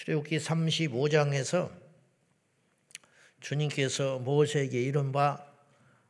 출애굽기 0.00 0.38
35장에서 0.38 1.70
주님께서 3.40 4.18
모세에게 4.18 4.80
이른바 4.80 5.46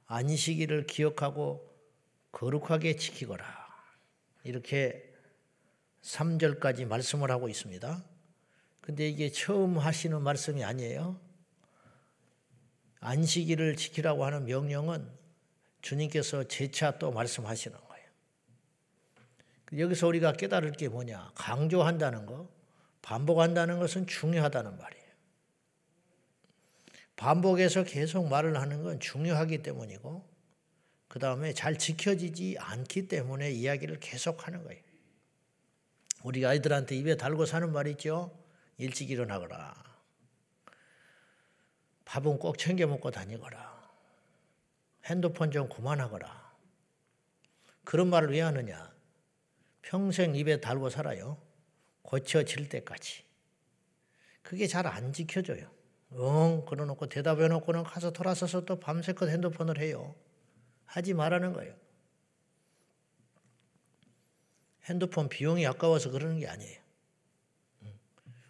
안식일을 0.07 0.87
기억하고 0.87 1.69
거룩하게 2.31 2.95
지키거라. 2.95 3.45
이렇게 4.45 5.13
3절까지 6.03 6.87
말씀을 6.87 7.33
하고 7.33 7.49
있습니다. 7.49 8.05
근데 8.81 9.09
이게 9.09 9.29
처음 9.29 9.77
하시는 9.77 10.23
말씀이 10.23 10.63
아니에요. 10.63 11.21
안식일을 13.01 13.75
지키라고 13.75 14.25
하는 14.25 14.45
명령은 14.45 15.11
주님께서 15.83 16.45
재차 16.45 16.97
또 17.01 17.11
말씀하시는 17.11 17.77
거예요. 17.77 18.07
여기서 19.79 20.07
우리가 20.07 20.35
깨달을 20.35 20.73
게 20.73 20.89
뭐냐? 20.89 21.33
강조한다는 21.35 22.27
거, 22.27 22.60
반복한다는 23.03 23.79
것은 23.79 24.07
중요하다는 24.07 24.79
말이에요. 24.79 25.11
반복해서 27.17 27.85
계속 27.85 28.29
말을 28.29 28.59
하는 28.59 28.83
건 28.83 28.99
중요하기 29.01 29.63
때문이고, 29.63 30.29
그 31.09 31.19
다음에 31.19 31.53
잘 31.53 31.77
지켜지지 31.77 32.57
않기 32.59 33.09
때문에 33.09 33.51
이야기를 33.51 34.01
계속 34.01 34.47
하는 34.47 34.63
거예요. 34.65 34.83
우리 36.23 36.45
아이들한테 36.47 36.97
입에 36.97 37.17
달고 37.17 37.47
사는 37.47 37.71
말 37.73 37.87
있죠? 37.89 38.39
일찍 38.79 39.11
일어나거라. 39.11 39.75
밥은 42.05 42.39
꼭 42.39 42.59
챙겨 42.59 42.87
먹고 42.87 43.11
다니거라. 43.11 43.91
핸드폰 45.07 45.51
좀 45.51 45.69
그만하거라. 45.69 46.51
그런 47.85 48.09
말을 48.09 48.31
왜 48.31 48.41
하느냐? 48.41 48.93
평생 49.83 50.35
입에 50.35 50.61
달고 50.61 50.91
살아요. 50.91 51.41
고쳐질 52.03 52.69
때까지. 52.69 53.25
그게 54.43 54.67
잘 54.67 54.87
안 54.87 55.13
지켜져요. 55.13 55.71
응, 56.13 56.65
그러놓고 56.67 57.07
대답해놓고는 57.09 57.85
가서 57.85 58.11
돌아서서 58.13 58.65
또 58.65 58.81
밤새껏 58.81 59.29
핸드폰을 59.29 59.79
해요. 59.79 60.15
하지 60.87 61.15
말라는 61.15 61.53
거예요. 61.53 61.75
핸드폰 64.85 65.29
비용이 65.29 65.67
아까워서 65.67 66.11
그러는 66.11 66.39
게 66.41 66.49
아니에요. 66.49 66.81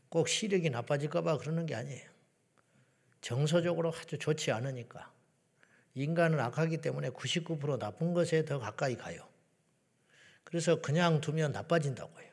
꼭 0.09 0.29
시력이 0.29 0.71
나빠질까봐 0.71 1.39
그러는 1.39 1.67
게 1.67 1.75
아니에요. 1.75 2.09
정서적으로 3.21 3.93
아주 3.95 4.19
좋지 4.19 4.51
않으니까. 4.51 5.13
인간은 5.95 6.41
악하기 6.41 6.79
때문에 6.79 7.11
99% 7.11 7.79
나쁜 7.79 8.15
것에 8.15 8.45
더 8.45 8.59
가까이 8.59 8.97
가요. 8.97 9.29
그래서 10.45 10.81
그냥 10.81 11.21
두면 11.21 11.53
나빠진다고 11.53 12.21
해요. 12.21 12.30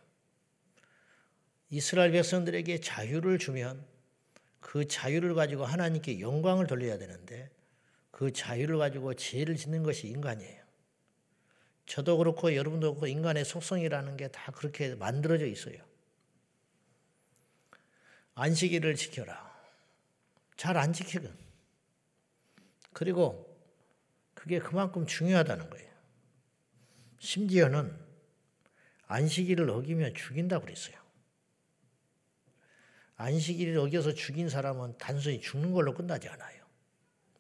이스라엘 1.69 2.11
백성들에게 2.11 2.79
자유를 2.79 3.39
주면 3.39 3.85
그 4.59 4.87
자유를 4.87 5.35
가지고 5.35 5.65
하나님께 5.65 6.19
영광을 6.19 6.67
돌려야 6.67 6.97
되는데 6.97 7.49
그 8.11 8.31
자유를 8.31 8.77
가지고 8.77 9.13
죄를 9.13 9.55
짓는 9.55 9.83
것이 9.83 10.07
인간이에요. 10.07 10.63
저도 11.85 12.17
그렇고 12.17 12.53
여러분도 12.55 12.91
그렇고 12.91 13.07
인간의 13.07 13.45
속성이라는 13.45 14.17
게 14.17 14.27
다 14.29 14.51
그렇게 14.51 14.95
만들어져 14.95 15.45
있어요. 15.45 15.77
안식일을 18.35 18.95
지켜라. 18.95 19.47
잘 20.57 20.77
안 20.77 20.91
지키건. 20.93 21.35
그리고 22.93 23.45
그게 24.33 24.59
그만큼 24.59 25.05
중요하다는 25.05 25.69
거예요. 25.69 25.91
심지어는 27.19 27.95
안식일을 29.07 29.69
어기면 29.69 30.13
죽인다고 30.13 30.65
그랬어요. 30.65 31.06
안식일을 33.17 33.77
어겨서 33.79 34.13
죽인 34.13 34.47
사람은 34.47 34.97
단순히 34.97 35.41
죽는 35.41 35.73
걸로 35.73 35.93
끝나지 35.93 36.29
않아요. 36.29 36.63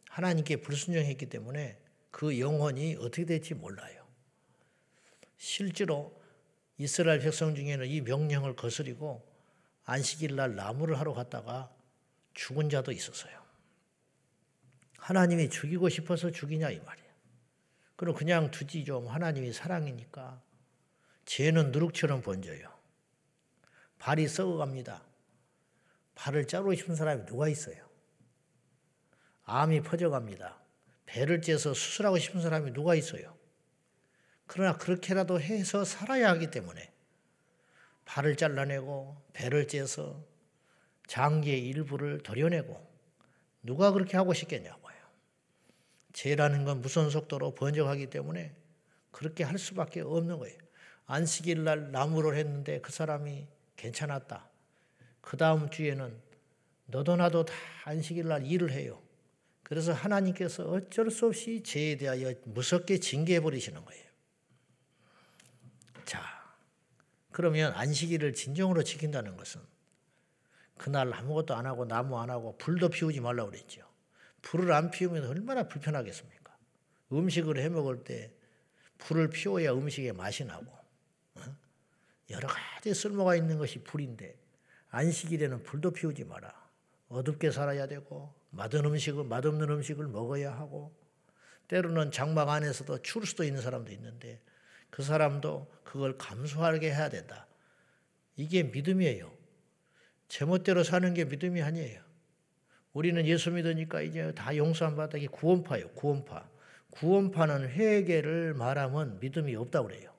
하나님께 0.09 0.57
불순종했기 0.57 1.27
때문에 1.27 1.79
그 2.09 2.39
영혼이 2.39 2.95
어떻게 2.95 3.25
될지 3.25 3.53
몰라요. 3.53 4.05
실제로 5.37 6.19
이스라엘 6.79 7.19
백성 7.19 7.55
중에는 7.55 7.85
이 7.87 8.01
명령을 8.01 8.55
거스리고 8.55 9.23
안식일 9.85 10.35
날 10.35 10.55
나무를 10.55 10.99
하러 10.99 11.13
갔다가 11.13 11.71
죽은 12.33 12.69
자도 12.69 12.91
있었어요. 12.91 13.39
하나님이 14.97 15.49
죽이고 15.49 15.89
싶어서 15.89 16.31
죽이냐 16.31 16.71
이 16.71 16.79
말이에요. 16.79 17.07
그럼 17.95 18.15
그냥 18.15 18.51
두지 18.51 18.83
좀 18.83 19.07
하나님이 19.07 19.53
사랑이니까 19.53 20.41
죄는 21.25 21.71
누룩처럼 21.71 22.21
번져요. 22.21 22.71
발이 23.99 24.27
썩어갑니다. 24.27 25.06
발을 26.17 26.47
자르고 26.47 26.73
싶은 26.73 26.95
사람이 26.95 27.25
누가 27.27 27.47
있어요? 27.47 27.77
암이 29.45 29.81
퍼져갑니다. 29.81 30.59
배를 31.05 31.41
째서 31.41 31.73
수술하고 31.73 32.17
싶은 32.17 32.41
사람이 32.41 32.73
누가 32.73 32.95
있어요? 32.95 33.37
그러나 34.47 34.77
그렇게라도 34.77 35.39
해서 35.39 35.85
살아야 35.85 36.29
하기 36.31 36.49
때문에 36.49 36.91
발을 38.05 38.35
잘라내고 38.35 39.15
배를 39.33 39.67
째서 39.67 40.23
장기의 41.07 41.65
일부를 41.67 42.23
도려내고 42.23 42.85
누가 43.61 43.91
그렇게 43.91 44.17
하고 44.17 44.33
싶겠냐고요. 44.33 44.95
죄라는 46.13 46.65
건 46.65 46.81
무선 46.81 47.09
속도로 47.09 47.53
번져가기 47.53 48.09
때문에 48.09 48.55
그렇게 49.11 49.43
할 49.43 49.59
수밖에 49.59 50.01
없는 50.01 50.39
거예요. 50.39 50.57
안식일 51.05 51.63
날 51.63 51.91
나무를 51.91 52.35
했는데 52.37 52.81
그 52.81 52.91
사람이 52.91 53.47
괜찮았다. 53.75 54.49
그 55.27 55.35
다음 55.35 55.69
주에는 55.69 56.17
너도 56.85 57.17
나도 57.17 57.43
다 57.43 57.53
안식일 57.83 58.29
날 58.29 58.45
일을 58.45 58.71
해요. 58.71 59.03
그래서 59.61 59.91
하나님께서 59.91 60.63
어쩔 60.63 61.11
수 61.11 61.25
없이 61.25 61.61
죄에 61.63 61.97
대하여 61.97 62.33
무섭게 62.45 62.99
징계해 63.01 63.41
버리시는 63.41 63.83
거예요. 63.83 64.05
자, 66.05 66.23
그러면 67.33 67.73
안식일을 67.73 68.35
진정으로 68.35 68.83
지킨다는 68.83 69.35
것은 69.35 69.59
그날 70.77 71.13
아무것도 71.13 71.55
안 71.55 71.65
하고 71.65 71.83
나무 71.83 72.17
안 72.17 72.29
하고 72.29 72.57
불도 72.57 72.87
피우지 72.87 73.19
말라고 73.19 73.51
그랬죠. 73.51 73.81
불을 74.43 74.71
안 74.71 74.91
피우면 74.91 75.25
얼마나 75.25 75.67
불편하겠습니까? 75.67 76.57
음식을 77.11 77.57
해 77.57 77.67
먹을 77.67 78.05
때 78.05 78.31
불을 78.99 79.29
피워야 79.31 79.73
음식의 79.73 80.13
맛이 80.13 80.45
나고 80.45 80.71
어? 81.35 81.41
여러 82.29 82.47
가지 82.47 82.93
쓸모가 82.93 83.35
있는 83.35 83.57
것이 83.57 83.83
불인데 83.83 84.46
안식일에는 84.97 85.61
불도 85.61 85.91
피우지 85.91 86.23
마라. 86.23 86.51
어둡게 87.09 87.51
살아야 87.51 87.87
되고 87.87 88.33
맛은 88.49 88.83
음식을 88.83 89.25
맛없는 89.25 89.69
음식을 89.69 90.07
먹어야 90.07 90.51
하고 90.51 90.91
때로는 91.67 92.11
장막 92.11 92.49
안에서도 92.49 93.03
추울 93.03 93.27
수도 93.27 93.43
있는 93.43 93.61
사람도 93.61 93.91
있는데 93.91 94.41
그 94.89 95.03
사람도 95.03 95.71
그걸 95.83 96.17
감수하게 96.17 96.89
해야 96.89 97.09
된다. 97.09 97.45
이게 98.37 98.63
믿음이에요. 98.63 99.31
제멋대로 100.29 100.83
사는 100.83 101.13
게 101.13 101.25
믿음이 101.25 101.61
아니에요. 101.61 102.01
우리는 102.93 103.23
예수 103.27 103.51
믿으니까 103.51 104.01
이제 104.01 104.33
다 104.33 104.55
용서 104.57 104.87
안 104.87 104.95
받다. 104.95 105.17
이게 105.17 105.27
구원파예요. 105.27 105.89
구원파. 105.89 106.49
구원파는 106.89 107.69
회개를 107.69 108.55
말하면 108.55 109.19
믿음이 109.19 109.55
없다고 109.55 109.89
그래요. 109.89 110.11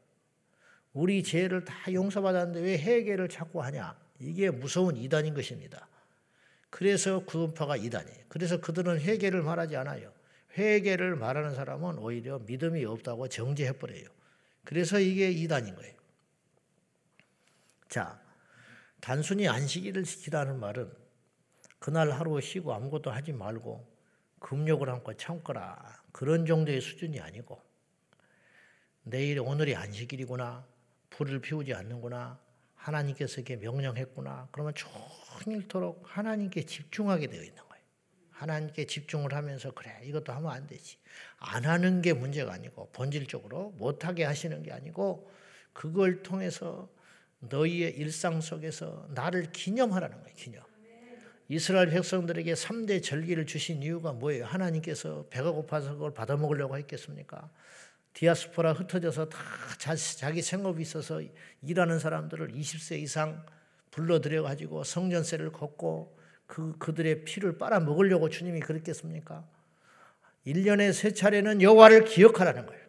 우리 0.92 1.24
죄를 1.24 1.64
다 1.64 1.92
용서받았는데 1.92 2.60
왜 2.60 2.78
회개를 2.78 3.28
자꾸 3.28 3.62
하냐? 3.62 4.07
이게 4.18 4.50
무서운 4.50 4.96
이단인 4.96 5.34
것입니다. 5.34 5.88
그래서 6.70 7.24
구원파가 7.24 7.76
이단이에요. 7.76 8.24
그래서 8.28 8.60
그들은 8.60 9.00
회개를 9.00 9.42
말하지 9.42 9.76
않아요. 9.76 10.12
회개를 10.56 11.16
말하는 11.16 11.54
사람은 11.54 11.98
오히려 11.98 12.38
믿음이 12.40 12.84
없다고 12.84 13.28
정죄해 13.28 13.72
버려요. 13.78 14.06
그래서 14.64 14.98
이게 14.98 15.30
이단인 15.30 15.74
거예요. 15.74 15.94
자, 17.88 18.20
단순히 19.00 19.48
안식일을 19.48 20.04
지키라는 20.04 20.58
말은 20.58 20.92
그날 21.78 22.10
하루 22.10 22.40
쉬고 22.40 22.74
아무것도 22.74 23.10
하지 23.10 23.32
말고 23.32 23.86
금욕을 24.40 24.88
함고 24.88 25.16
참거라. 25.16 26.02
그런 26.12 26.44
정도의 26.44 26.80
수준이 26.80 27.20
아니고 27.20 27.60
내일 29.04 29.40
오늘이 29.40 29.74
안식일이구나. 29.74 30.66
불을 31.10 31.40
피우지 31.40 31.72
않는구나. 31.72 32.38
하나님께서 32.88 33.40
이렇게 33.40 33.56
명령했구나. 33.56 34.48
그러면 34.50 34.72
종일토록 34.74 36.04
하나님께 36.04 36.62
집중하게 36.62 37.28
되어 37.28 37.42
있는 37.42 37.56
거예요. 37.56 37.82
하나님께 38.30 38.86
집중을 38.86 39.34
하면서 39.34 39.72
그래 39.72 40.00
이것도 40.04 40.32
하면 40.32 40.50
안 40.50 40.66
되지. 40.66 40.96
안 41.38 41.64
하는 41.64 42.02
게 42.02 42.12
문제가 42.12 42.52
아니고 42.52 42.90
본질적으로 42.92 43.74
못하게 43.76 44.24
하시는 44.24 44.62
게 44.62 44.72
아니고 44.72 45.30
그걸 45.72 46.22
통해서 46.22 46.88
너희의 47.40 47.96
일상 47.96 48.40
속에서 48.40 49.08
나를 49.14 49.52
기념하라는 49.52 50.22
거예요. 50.22 50.34
기념. 50.36 50.62
이스라엘 51.50 51.88
백성들에게 51.88 52.52
3대 52.52 53.02
절기를 53.02 53.46
주신 53.46 53.82
이유가 53.82 54.12
뭐예요? 54.12 54.44
하나님께서 54.44 55.26
배가 55.30 55.50
고파서 55.50 55.94
그걸 55.94 56.12
받아먹으려고 56.12 56.76
했겠습니까? 56.76 57.50
디아스포라 58.14 58.72
흩어져서 58.72 59.28
다 59.28 59.38
자기 60.16 60.42
생업이 60.42 60.82
있어서 60.82 61.22
일하는 61.62 61.98
사람들을 61.98 62.48
20세 62.48 62.98
이상 62.98 63.44
불러들여 63.90 64.42
가지고 64.42 64.84
성전세를 64.84 65.52
걷고 65.52 66.16
그 66.46 66.76
그들의 66.78 67.24
피를 67.24 67.58
빨아 67.58 67.80
먹으려고 67.80 68.28
주님이 68.28 68.60
그랬겠습니까? 68.60 69.46
1년에 70.46 70.92
세 70.92 71.12
차례는 71.12 71.62
여호와를 71.62 72.04
기억하라는 72.04 72.66
거예요. 72.66 72.82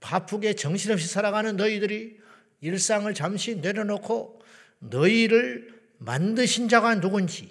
바쁘게 0.00 0.54
정신없이 0.54 1.08
살아가는 1.08 1.56
너희들이 1.56 2.20
일상을 2.60 3.12
잠시 3.14 3.56
내려놓고 3.56 4.40
너희를 4.78 5.74
만드신 5.98 6.68
자가 6.68 7.00
누군지, 7.00 7.50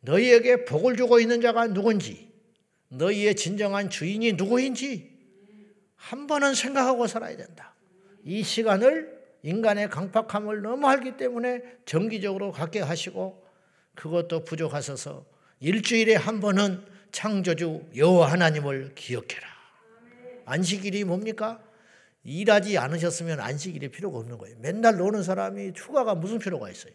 너희에게 0.00 0.64
복을 0.64 0.96
주고 0.96 1.20
있는 1.20 1.40
자가 1.40 1.68
누군지, 1.68 2.32
너희의 2.88 3.36
진정한 3.36 3.90
주인이 3.90 4.32
누구인지 4.32 5.11
한 6.02 6.26
번은 6.26 6.54
생각하고 6.54 7.06
살아야 7.06 7.36
된다. 7.36 7.74
이 8.24 8.42
시간을 8.42 9.22
인간의 9.44 9.88
강팍함을 9.88 10.60
너무 10.60 10.88
알기 10.88 11.16
때문에 11.16 11.62
정기적으로 11.84 12.50
갖게 12.50 12.80
하시고 12.80 13.40
그것도 13.94 14.44
부족하셔서 14.44 15.24
일주일에 15.60 16.16
한 16.16 16.40
번은 16.40 16.84
창조주 17.12 17.90
여호와 17.96 18.32
하나님을 18.32 18.96
기억해라. 18.96 19.46
안식일이 20.44 21.04
뭡니까? 21.04 21.62
일하지 22.24 22.78
않으셨으면 22.78 23.38
안식일이 23.38 23.88
필요가 23.90 24.18
없는 24.18 24.38
거예요. 24.38 24.56
맨날 24.58 24.96
노는 24.96 25.22
사람이 25.22 25.72
휴가가 25.76 26.16
무슨 26.16 26.40
필요가 26.40 26.68
있어요? 26.68 26.92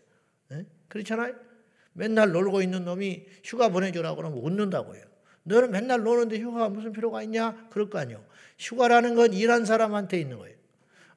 네? 0.50 0.66
그렇잖아요? 0.90 1.34
맨날 1.94 2.32
놀고 2.32 2.62
있는 2.62 2.84
놈이 2.84 3.26
휴가 3.44 3.70
보내주라고 3.70 4.18
그러면 4.18 4.40
웃는다고요. 4.40 5.02
너는 5.44 5.72
맨날 5.72 6.04
노는데 6.04 6.40
휴가가 6.40 6.68
무슨 6.68 6.92
필요가 6.92 7.24
있냐? 7.24 7.68
그럴 7.70 7.90
거 7.90 8.00
아니요. 8.00 8.22
휴가라는 8.60 9.16
건 9.16 9.34
일한 9.34 9.66
사람한테 9.66 10.20
있는 10.20 10.38
거예요. 10.38 10.56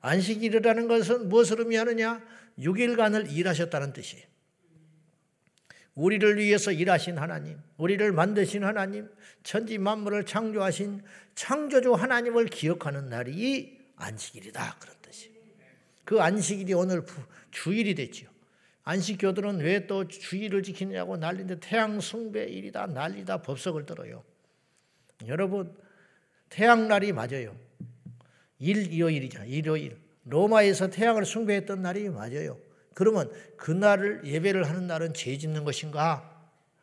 안식일이라는 0.01 0.89
것은 0.89 1.29
무엇을 1.29 1.61
의미하느냐? 1.61 2.23
6일간을 2.59 3.33
일하셨다는 3.33 3.93
뜻이에요. 3.93 4.25
우리를 5.95 6.39
위해서 6.39 6.73
일하신 6.73 7.19
하나님, 7.19 7.59
우리를 7.77 8.13
만드신 8.13 8.65
하나님, 8.65 9.09
천지 9.43 9.77
만물을 9.79 10.25
창조하신 10.25 11.03
창조주 11.35 11.95
하나님을 11.95 12.47
기억하는 12.47 13.09
날이 13.09 13.79
안식일이다. 13.97 14.77
그런 14.79 14.97
뜻이에요. 15.03 15.35
그 16.05 16.21
안식일이 16.21 16.73
오늘 16.75 17.05
주일이 17.51 17.95
됐죠. 17.95 18.29
안식교들은 18.85 19.61
왜 19.61 19.87
또 19.87 20.09
주일을 20.09 20.63
지키느냐고 20.63 21.17
난리인데 21.17 21.61
태양 21.61 22.01
숭배일이다 22.01 22.87
난리다 22.89 23.43
법석을 23.43 23.87
들어요. 23.87 24.25
여러분 25.27 25.77
태양날이 26.51 27.13
맞아요. 27.13 27.57
일, 28.59 28.93
일요일이잖아. 28.93 29.47
일요일. 29.47 29.97
로마에서 30.25 30.91
태양을 30.91 31.25
숭배했던 31.25 31.81
날이 31.81 32.09
맞아요. 32.11 32.59
그러면 32.95 33.33
그 33.57 33.71
날을 33.71 34.23
예배를 34.25 34.69
하는 34.69 34.87
날은 34.87 35.15
죄 35.15 35.39
짓는 35.39 35.65
것인가? 35.65 36.29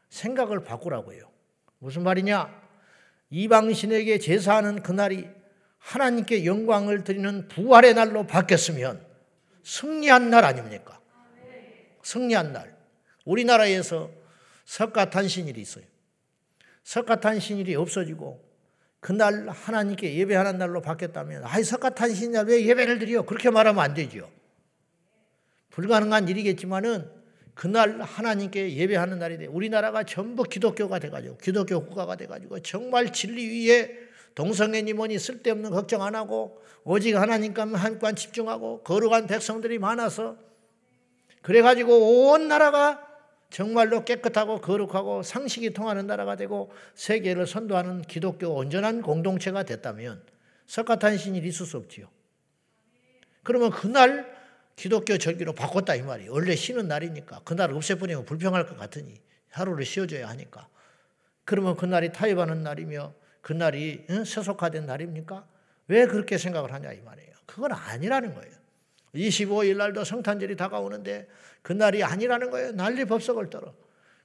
생각을 0.10 0.64
바꾸라고요. 0.64 1.30
무슨 1.80 2.04
말이냐? 2.04 2.68
이방신에게 3.30 4.20
제사하는 4.20 4.82
그날이 4.82 5.28
하나님께 5.78 6.46
영광을 6.46 7.04
드리는 7.04 7.48
부활의 7.48 7.94
날로 7.94 8.26
바뀌었으면 8.26 9.06
승리한 9.64 10.30
날 10.30 10.46
아닙니까? 10.46 11.00
승리한 12.04 12.54
날. 12.54 12.76
우리나라에서 13.26 14.10
석가탄신일이 14.66 15.62
있어요. 15.62 15.84
석가탄신일이 16.84 17.76
없어지고 17.76 18.47
그날 19.08 19.48
하나님께 19.48 20.16
예배하는 20.16 20.58
날로 20.58 20.82
바뀌었다면 20.82 21.46
아이 21.46 21.64
석가탄신일 21.64 22.42
왜 22.42 22.66
예배를 22.66 23.00
드려? 23.00 23.22
그렇게 23.22 23.50
말하면 23.50 23.82
안 23.82 23.94
되죠. 23.94 24.30
불가능한 25.70 26.28
일이겠지만은 26.28 27.10
그날 27.54 28.02
하나님께 28.02 28.76
예배하는 28.76 29.18
날이 29.18 29.38
돼. 29.38 29.46
우리나라가 29.46 30.04
전부 30.04 30.44
기독교가 30.44 31.00
돼가지고 31.00 31.38
기독교 31.38 31.86
국가가 31.86 32.18
돼가지고 32.18 32.60
정말 32.64 33.14
진리 33.14 33.48
위에 33.48 33.98
동성애니 34.36 34.92
뭐니 34.92 35.18
쓸데없는 35.18 35.72
걱정 35.72 36.04
안 36.04 36.14
하고 36.14 36.62
오직 36.84 37.16
하나님께만 37.16 37.76
한관 37.76 38.14
집중하고 38.14 38.82
거룩한 38.84 39.28
백성들이 39.28 39.80
많아서 39.80 40.36
그래가지고 41.44 42.34
온 42.34 42.50
나라가 42.50 43.07
정말로 43.50 44.04
깨끗하고 44.04 44.60
거룩하고 44.60 45.24
상식이 45.24 45.72
통하는 45.72 46.08
나라가 46.08 46.36
되고 46.36 46.72
세계를 46.96 47.48
선도하는 47.48 48.02
기독교 48.04 48.50
온전한 48.50 49.02
공동체가 49.02 49.64
됐다면 49.64 50.22
석가탄신일이 50.68 51.48
있을 51.48 51.66
수 51.66 51.78
없지요. 51.78 52.08
그러면 53.44 53.72
그날 53.72 54.36
기독교 54.76 55.18
절기로 55.18 55.54
바꿨다 55.54 55.96
이 55.96 56.02
말이에요. 56.02 56.32
원래 56.32 56.56
쉬는 56.56 56.88
날이니까 56.88 57.42
그날 57.46 57.72
없애버리면 57.74 58.26
불평할 58.26 58.66
것 58.66 58.78
같으니 58.78 59.20
하루를 59.50 59.86
쉬어줘야 59.86 60.28
하니까. 60.30 60.68
그러면 61.46 61.76
그날이 61.78 62.12
타협하는 62.12 62.62
날이며 62.62 63.14
그날이 63.42 64.06
세속화된 64.10 64.86
날입니까? 64.86 65.48
왜 65.88 66.06
그렇게 66.06 66.38
생각을 66.38 66.74
하냐 66.74 66.92
이 66.92 67.00
말이에요. 67.00 67.32
그건 67.46 67.72
아니라는 67.72 68.34
거예요. 68.36 68.54
25일 69.16 69.78
날도 69.78 70.04
성탄절이 70.04 70.58
다가오는데 70.58 71.28
그날이 71.68 72.02
아니라는 72.02 72.50
거예요. 72.50 72.72
난리 72.72 73.04
법석을 73.04 73.50
떨어. 73.50 73.74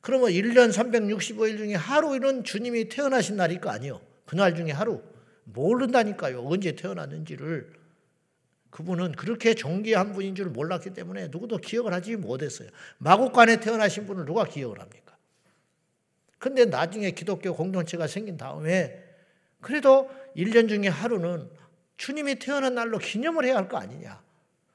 그러면 0.00 0.30
1년 0.30 0.72
365일 0.72 1.58
중에 1.58 1.74
하루는 1.74 2.44
주님이 2.44 2.88
태어나신 2.88 3.34
날일 3.34 3.60
거 3.60 3.68
아니요. 3.68 4.00
그날 4.26 4.54
중에 4.54 4.70
하루. 4.70 5.02
모른다니까요. 5.42 6.46
언제 6.46 6.76
태어났는지를. 6.76 7.72
그분은 8.70 9.12
그렇게 9.12 9.54
존귀한 9.54 10.12
분인 10.12 10.36
줄 10.36 10.50
몰랐기 10.50 10.90
때문에 10.90 11.30
누구도 11.32 11.58
기억을 11.58 11.92
하지 11.92 12.14
못했어요. 12.14 12.68
마곡간에 12.98 13.58
태어나신 13.58 14.06
분을 14.06 14.24
누가 14.24 14.44
기억을 14.44 14.78
합니까? 14.78 15.16
근데 16.38 16.64
나중에 16.64 17.10
기독교 17.10 17.56
공동체가 17.56 18.06
생긴 18.06 18.36
다음에 18.36 19.02
그래도 19.60 20.08
1년 20.36 20.68
중에 20.68 20.86
하루는 20.86 21.50
주님이 21.96 22.36
태어난 22.36 22.76
날로 22.76 22.98
기념을 22.98 23.44
해야 23.46 23.56
할 23.56 23.66
거 23.66 23.78
아니냐. 23.78 24.22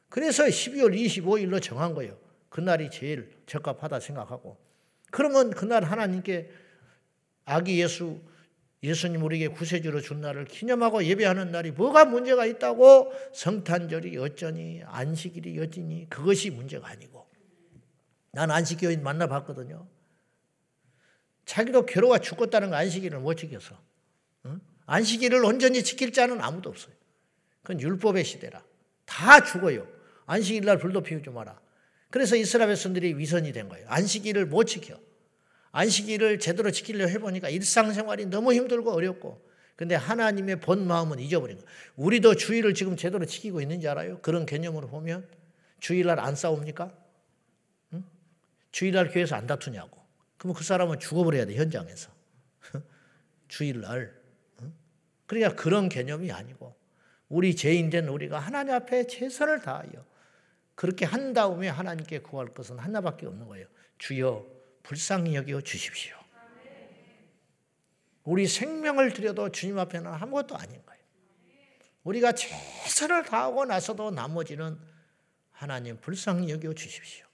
그래서 0.10 0.44
12월 0.44 0.94
25일로 0.94 1.62
정한 1.62 1.94
거예요. 1.94 2.26
그날이 2.57 2.89
제일 2.89 3.30
적합하다 3.45 4.00
생각하고. 4.00 4.57
그러면 5.12 5.51
그날 5.51 5.83
하나님께 5.83 6.50
아기 7.45 7.80
예수 7.80 8.19
예수님 8.81 9.21
우리에게 9.21 9.50
구세주로 9.50 10.01
준 10.01 10.21
날을 10.21 10.45
기념하고 10.45 11.04
예배하는 11.04 11.51
날이 11.51 11.69
뭐가 11.69 12.06
문제가 12.06 12.48
있다고 12.48 13.13
성탄절이 13.31 14.18
어쩌니 14.18 14.81
안식일이 14.86 15.59
어쩌니 15.59 16.09
그것이 16.09 16.50
문제가 16.50 16.88
아니고 16.88 17.27
난 18.31 18.50
안식교인 18.50 19.03
만나봤거든요. 19.03 19.88
자기도 21.46 21.86
괴로워 21.86 22.17
죽겠다는 22.17 22.72
거 22.72 22.75
안식일을 22.75 23.20
못 23.20 23.36
지켜서 23.36 23.79
응? 24.48 24.60
안식일을 24.88 25.46
온전히 25.46 25.84
지킬 25.84 26.12
자는 26.12 26.41
아무도 26.41 26.72
없어요. 26.72 26.96
그건 27.62 27.79
율법의 27.82 28.25
시대라. 28.25 28.63
다 29.05 29.43
죽어요. 29.43 29.88
안식일 30.25 30.65
날 30.65 30.79
불도 30.79 31.03
피우지 31.03 31.29
마라. 31.29 31.66
그래서 32.10 32.36
이스라엘 32.36 32.70
백성들이 32.70 33.18
위선이 33.18 33.52
된 33.52 33.70
거예요. 33.70 33.86
안식일을 33.90 34.46
못 34.46 34.66
지켜. 34.66 35.00
안식일을 35.72 36.40
제대로 36.40 36.72
지키려 36.72 37.08
해보니까 37.08 37.50
일상생활이 37.50 38.28
너무 38.28 38.54
힘들고 38.54 38.92
어렵고 38.92 39.46
근데 39.76 39.94
하나님의 39.94 40.60
본 40.60 40.88
마음은 40.88 41.20
잊어버린 41.20 41.58
거예요. 41.58 41.70
우리도 41.98 42.36
주일을 42.36 42.74
지금 42.74 42.98
제대로 42.98 43.26
지키고 43.26 43.62
있는지 43.62 43.88
알아요? 43.88 44.20
그런 44.22 44.46
개념으로 44.46 44.88
보면 44.88 45.28
주일날 45.80 46.20
안 46.20 46.36
싸웁니까? 46.36 46.92
응? 47.94 48.04
주일날 48.72 49.12
교회에서 49.12 49.36
안 49.36 49.46
다투냐고. 49.46 50.02
그러면 50.38 50.56
그 50.56 50.64
사람은 50.64 51.00
죽어버려야 51.00 51.46
돼 51.46 51.56
현장에서. 51.56 52.10
주일날. 53.48 54.16
응? 54.64 54.74
그러니까 55.28 55.62
그런 55.62 55.90
개념이 55.90 56.32
아니고 56.32 56.76
우리 57.30 57.56
죄인된 57.56 58.08
우리가 58.08 58.40
하나님 58.40 58.74
앞에 58.74 59.06
최선을 59.06 59.62
다하여 59.62 60.06
그렇게 60.77 61.05
한 61.05 61.34
다음에 61.34 61.67
하나님께 61.67 62.19
구할 62.19 62.53
것은 62.53 62.77
하나밖에 62.77 63.25
없는 63.25 63.48
거예요. 63.48 63.65
주여 63.98 64.46
불쌍히 64.84 65.34
여겨 65.34 65.62
주십시오. 65.62 66.15
우리 68.24 68.46
생명을 68.46 69.12
들여도 69.12 69.50
주님 69.50 69.79
앞에는 69.79 70.05
아무것도 70.05 70.55
아닌 70.55 70.79
거예요. 70.86 71.01
우리가 72.03 72.34
최선을 72.34 73.24
다하고 73.24 73.65
나서도 73.65 74.12
나머지는 74.12 74.77
하나님 75.51 76.00
불쌍히 76.00 76.51
여겨 76.51 76.75
주십시오. 76.75 77.25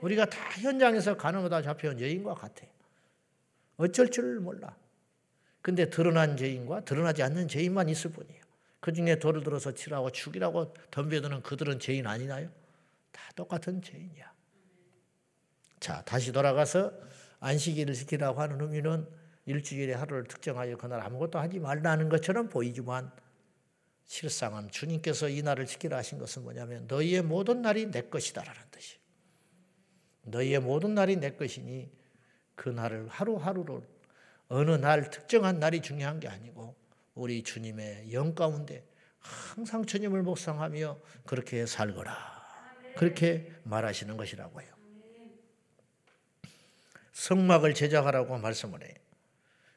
우리가 0.00 0.24
다 0.24 0.36
현장에서 0.60 1.16
가는거다 1.16 1.62
잡혀온 1.62 2.00
여인과 2.00 2.34
같아요. 2.34 2.68
어쩔 3.76 4.10
줄 4.10 4.40
몰라. 4.40 4.76
근데 5.62 5.88
드러난 5.88 6.36
죄인과 6.36 6.80
드러나지 6.80 7.22
않는 7.22 7.46
죄인만 7.46 7.88
있을 7.90 8.10
뿐이에요. 8.10 8.42
그 8.80 8.92
중에 8.92 9.20
돌을 9.20 9.44
들어서 9.44 9.72
치라고 9.72 10.10
죽이라고 10.10 10.74
덤벼드는 10.90 11.42
그들은 11.42 11.78
죄인 11.78 12.08
아니나요? 12.08 12.50
다 13.12 13.22
똑같은 13.34 13.82
죄인이야. 13.82 14.32
자, 15.80 16.02
다시 16.04 16.32
돌아가서 16.32 16.92
안식일을 17.40 17.94
지키라고 17.94 18.40
하는 18.40 18.60
의미는 18.60 19.06
일주일에 19.46 19.94
하루를 19.94 20.24
특정하여 20.24 20.76
그날 20.76 21.00
아무것도 21.00 21.38
하지 21.38 21.58
말라는 21.58 22.08
것처럼 22.08 22.48
보이지만 22.48 23.10
실상은 24.04 24.70
주님께서 24.70 25.28
이 25.28 25.42
날을 25.42 25.66
지키라 25.66 25.96
하신 25.98 26.18
것은 26.18 26.42
뭐냐면 26.42 26.86
너희의 26.86 27.22
모든 27.22 27.62
날이 27.62 27.90
내 27.90 28.02
것이다라는 28.02 28.62
뜻이. 28.70 28.98
너희의 30.22 30.60
모든 30.60 30.94
날이 30.94 31.16
내 31.16 31.32
것이니 31.32 31.90
그 32.54 32.68
날을 32.68 33.08
하루하루를 33.08 33.82
어느 34.48 34.70
날 34.72 35.10
특정한 35.10 35.58
날이 35.58 35.80
중요한 35.80 36.20
게 36.20 36.28
아니고 36.28 36.74
우리 37.14 37.42
주님의 37.42 38.12
영 38.12 38.34
가운데 38.34 38.86
항상 39.18 39.84
주님을 39.84 40.22
묵상하며 40.22 40.98
그렇게 41.26 41.66
살거라. 41.66 42.37
그렇게 42.98 43.48
말하시는 43.62 44.16
것이라고요. 44.16 44.66
성막을 47.12 47.72
제작하라고 47.74 48.38
말씀을 48.38 48.82
해요. 48.82 48.94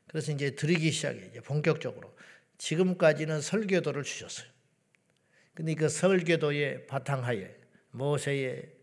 그래서 0.07 0.31
이제 0.31 0.55
드리기 0.55 0.91
시작해 0.91 1.27
이제 1.27 1.39
본격적으로 1.39 2.17
지금까지는 2.57 3.41
설교도를 3.41 4.01
주셨어요. 4.01 4.47
근데 5.53 5.75
그 5.75 5.87
설교도의 5.87 6.87
바탕하에 6.87 7.55
모세의 7.91 8.73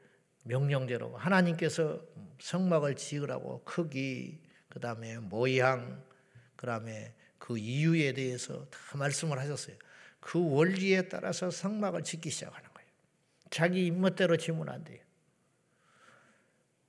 명령대로 0.44 1.16
하나님께서 1.16 2.00
성막을 2.38 2.94
지으라고 2.94 3.64
크기, 3.64 4.40
그 4.68 4.78
다음에 4.78 5.18
모양, 5.18 6.00
그 6.54 6.64
다음에 6.64 7.12
그 7.38 7.58
이유에 7.58 8.12
대해서 8.12 8.64
다 8.70 8.78
말씀을 8.98 9.36
하셨어요. 9.40 9.74
그 10.20 10.38
원리에 10.48 11.08
따라서 11.08 11.50
성막을 11.50 12.04
짓기 12.04 12.30
시작하는. 12.30 12.67
자기 13.50 13.86
입멋대로 13.86 14.36
지면 14.36 14.68
안 14.68 14.84
돼요. 14.84 15.00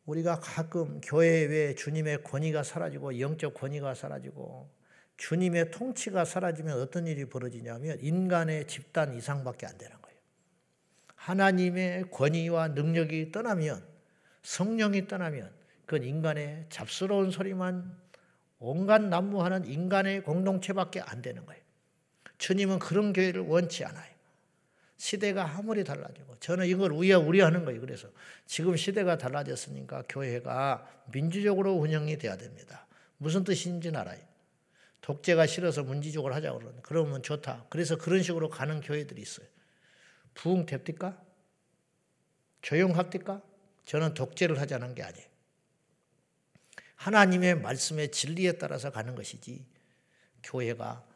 우리가 0.06 0.39
가끔 0.39 1.00
교회 1.01 1.46
외 1.46 1.75
주님의 1.75 2.24
권위가 2.24 2.63
사라지고 2.63 3.20
영적 3.20 3.54
권위가 3.54 3.94
사라지고 3.94 4.70
주님의 5.18 5.72
통치가 5.72 6.25
사라지면 6.25 6.80
어떤 6.80 7.06
일이 7.06 7.25
벌어지냐면 7.25 8.00
인간의 8.00 8.68
집단 8.68 9.13
이상밖에 9.13 9.68
안 9.68 9.78
되는 9.78 10.01
거예요. 10.01 10.18
하나님의 11.16 12.10
권위와 12.10 12.70
능력이 12.70 13.32
떠나면 13.32 13.86
성령이 14.42 15.08
떠나면 15.08 15.51
그건 15.86 16.04
인간의 16.04 16.68
잡스러운 16.70 17.32
소리만 17.32 17.98
온갖 18.60 19.01
난무하는 19.01 19.66
인간의 19.66 20.24
공동체밖에 20.24 21.01
안 21.01 21.22
되는 21.22 21.46
거예요. 21.46 21.62
주님은 22.38 22.80
그런 22.80 23.13
교회를 23.13 23.42
원치 23.42 23.84
않아요. 23.86 24.19
시대가 25.00 25.50
아무리 25.58 25.86
달라지고 25.86 26.36
저는 26.41 26.68
이걸 26.68 26.91
우려우려하는 26.91 27.63
거예요. 27.63 27.79
그래서 27.79 28.10
지금 28.46 28.75
시대가 28.75 29.18
달라졌으니까 29.18 30.03
교회가 30.10 31.06
민주적으로 31.13 31.74
운영이 31.74 32.18
돼야 32.18 32.36
됩니다. 32.36 32.86
무슨 33.18 33.46
뜻인지 33.46 33.89
알아요. 33.96 34.20
독재가 35.00 35.48
싫어서 35.48 35.84
문지적으로 35.84 36.36
하자고 36.36 36.60
그러는 36.60 36.82
그러면 36.82 37.24
좋다. 37.24 37.65
그래서 37.70 37.98
그런 37.98 38.22
식으로 38.22 38.50
가는 38.50 38.82
교회들이 38.82 39.22
있어요. 39.22 39.48
부흥됩니까? 40.34 41.18
조용합니까? 42.62 43.41
저는 43.86 44.13
독재를 44.13 44.60
하자는 44.60 44.96
게 44.96 45.03
아니에요. 45.03 45.25
하나님의 46.96 47.62
말씀의 47.62 48.12
진리에 48.12 48.58
따라서 48.58 48.91
가는 48.91 49.15
것이지 49.15 49.65
교회가 50.44 51.08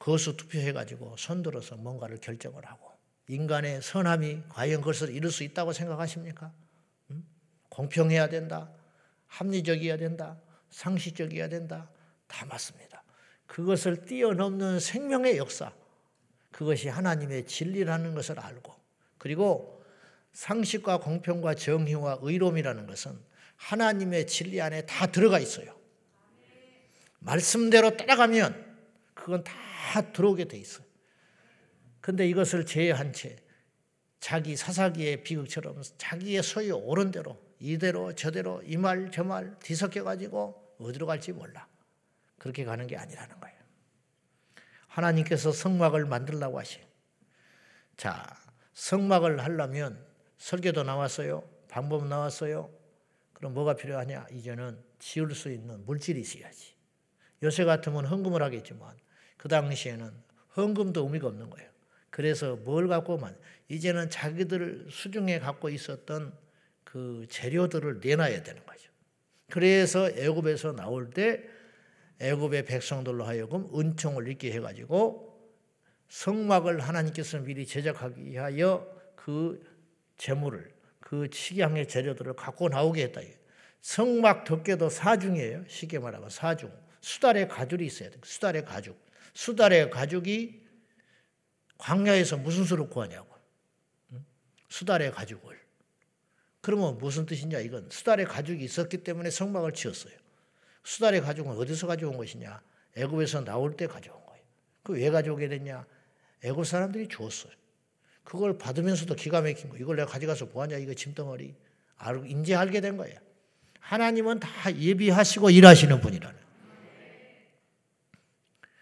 거수 0.00 0.34
투표해가지고 0.36 1.16
손들어서 1.18 1.76
뭔가를 1.76 2.16
결정을 2.16 2.64
하고 2.64 2.90
인간의 3.28 3.82
선함이 3.82 4.44
과연 4.48 4.80
그것을 4.80 5.10
이룰 5.14 5.30
수 5.30 5.44
있다고 5.44 5.72
생각하십니까? 5.72 6.52
음? 7.10 7.24
공평해야 7.68 8.28
된다. 8.28 8.72
합리적이어야 9.26 9.98
된다. 9.98 10.40
상식적이어야 10.70 11.48
된다. 11.50 11.90
다 12.26 12.46
맞습니다. 12.46 13.04
그것을 13.46 14.06
뛰어넘는 14.06 14.80
생명의 14.80 15.36
역사. 15.36 15.72
그것이 16.50 16.88
하나님의 16.88 17.46
진리라는 17.46 18.14
것을 18.14 18.40
알고 18.40 18.74
그리고 19.18 19.84
상식과 20.32 21.00
공평과 21.00 21.54
정의와 21.54 22.20
의로움이라는 22.22 22.86
것은 22.86 23.20
하나님의 23.56 24.26
진리 24.26 24.62
안에 24.62 24.86
다 24.86 25.06
들어가 25.08 25.38
있어요. 25.38 25.78
말씀대로 27.18 27.98
따라가면 27.98 28.69
그건 29.20 29.44
다 29.44 30.12
들어오게 30.12 30.46
돼 30.46 30.58
있어요. 30.58 30.84
근데 32.00 32.26
이것을 32.28 32.64
제외한 32.66 33.12
채 33.12 33.36
자기 34.18 34.56
사사기의 34.56 35.22
비극처럼 35.22 35.82
자기의 35.98 36.42
소유 36.42 36.74
옳은 36.74 37.10
대로 37.10 37.38
이대로 37.58 38.14
저대로 38.14 38.62
이 38.64 38.76
말 38.76 39.10
저 39.10 39.22
말 39.24 39.58
뒤섞여 39.60 40.02
가지고 40.04 40.74
어디로 40.78 41.06
갈지 41.06 41.32
몰라. 41.32 41.66
그렇게 42.38 42.64
가는 42.64 42.86
게 42.86 42.96
아니라는 42.96 43.38
거예요. 43.40 43.58
하나님께서 44.88 45.52
성막을 45.52 46.06
만들라고 46.06 46.58
하시. 46.58 46.80
자, 47.96 48.26
성막을 48.72 49.40
하려면 49.44 50.02
설계도 50.38 50.82
나왔어요. 50.84 51.42
방법 51.68 52.06
나왔어요. 52.06 52.70
그럼 53.34 53.52
뭐가 53.54 53.74
필요하냐? 53.76 54.26
이제는 54.32 54.82
지을 54.98 55.34
수 55.34 55.50
있는 55.50 55.84
물질이 55.84 56.20
있어야지. 56.20 56.74
요새 57.42 57.64
같으면 57.64 58.06
헌금을 58.06 58.42
하겠지만 58.42 58.96
그 59.40 59.48
당시에는 59.48 60.12
헌금도 60.54 61.02
의미가 61.04 61.28
없는 61.28 61.48
거예요. 61.48 61.70
그래서 62.10 62.56
뭘 62.56 62.88
갖고만 62.88 63.34
이제는 63.68 64.10
자기들 64.10 64.88
수중에 64.90 65.38
갖고 65.38 65.70
있었던 65.70 66.34
그 66.84 67.24
재료들을 67.30 68.00
내놔야 68.04 68.42
되는 68.42 68.66
거죠. 68.66 68.90
그래서 69.48 70.10
애굽에서 70.10 70.72
나올 70.72 71.08
때 71.08 71.42
애굽의 72.18 72.66
백성들로 72.66 73.24
하여금 73.24 73.66
은총을 73.74 74.28
입게 74.28 74.52
해가지고 74.52 75.40
성막을 76.10 76.80
하나님께서 76.80 77.38
미리 77.38 77.64
제작하기 77.64 78.22
위하여 78.22 78.94
그 79.16 79.66
재물을 80.18 80.70
그 81.00 81.30
식양의 81.32 81.88
재료들을 81.88 82.34
갖고 82.34 82.68
나오게 82.68 83.04
했다. 83.04 83.22
성막 83.80 84.44
덮개도 84.44 84.90
사중이에요. 84.90 85.64
쉽게 85.66 85.98
말하면 85.98 86.28
사중. 86.28 86.70
수달의 87.00 87.48
가죽이 87.48 87.86
있어야 87.86 88.10
돼. 88.10 88.18
수달의 88.22 88.66
가죽. 88.66 89.09
수달의 89.40 89.88
가죽이 89.88 90.60
광야에서 91.78 92.36
무슨 92.36 92.64
수로 92.64 92.90
구하냐고. 92.90 93.26
수달의 94.68 95.12
가죽을. 95.12 95.58
그러면 96.60 96.98
무슨 96.98 97.24
뜻이냐 97.24 97.60
이건 97.60 97.88
수달의 97.90 98.26
가죽이 98.26 98.62
있었기 98.62 98.98
때문에 98.98 99.30
성막을 99.30 99.72
지었어요. 99.72 100.12
수달의 100.84 101.22
가죽은 101.22 101.56
어디서 101.56 101.86
가져온 101.86 102.18
것이냐? 102.18 102.60
애굽에서 102.98 103.44
나올 103.44 103.74
때 103.78 103.86
가져온 103.86 104.22
거예요. 104.26 104.42
그 104.82 104.92
왜 104.92 105.08
가져오게 105.08 105.48
됐냐? 105.48 105.86
애굽 106.44 106.66
사람들이 106.66 107.08
줬어요. 107.08 107.52
그걸 108.24 108.58
받으면서도 108.58 109.14
기가 109.14 109.40
막힌 109.40 109.70
거. 109.70 109.78
이걸 109.78 109.96
내가 109.96 110.12
가져가서 110.12 110.46
뭐하냐? 110.52 110.76
이거 110.76 110.92
짐덩어리. 110.92 111.54
이제 112.28 112.54
알게 112.54 112.82
된 112.82 112.98
거예요. 112.98 113.18
하나님은 113.78 114.40
다 114.40 114.76
예비하시고 114.76 115.48
일하시는 115.48 115.98
분이라는. 115.98 116.49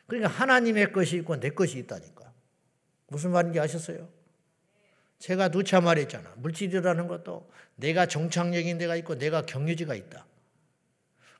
그러니까 0.08 0.28
하나님의 0.30 0.92
것이 0.92 1.16
있고 1.18 1.38
내 1.38 1.50
것이 1.50 1.78
있다니까. 1.78 2.32
무슨 3.08 3.30
말인지 3.30 3.60
아셨어요? 3.60 4.08
제가 5.18 5.50
누차 5.50 5.80
말했잖아. 5.80 6.34
물질이라는 6.38 7.06
것도 7.08 7.50
내가 7.76 8.06
정착력인 8.06 8.78
데가 8.78 8.96
있고 8.96 9.16
내가 9.16 9.42
경유지가 9.42 9.94
있다. 9.94 10.26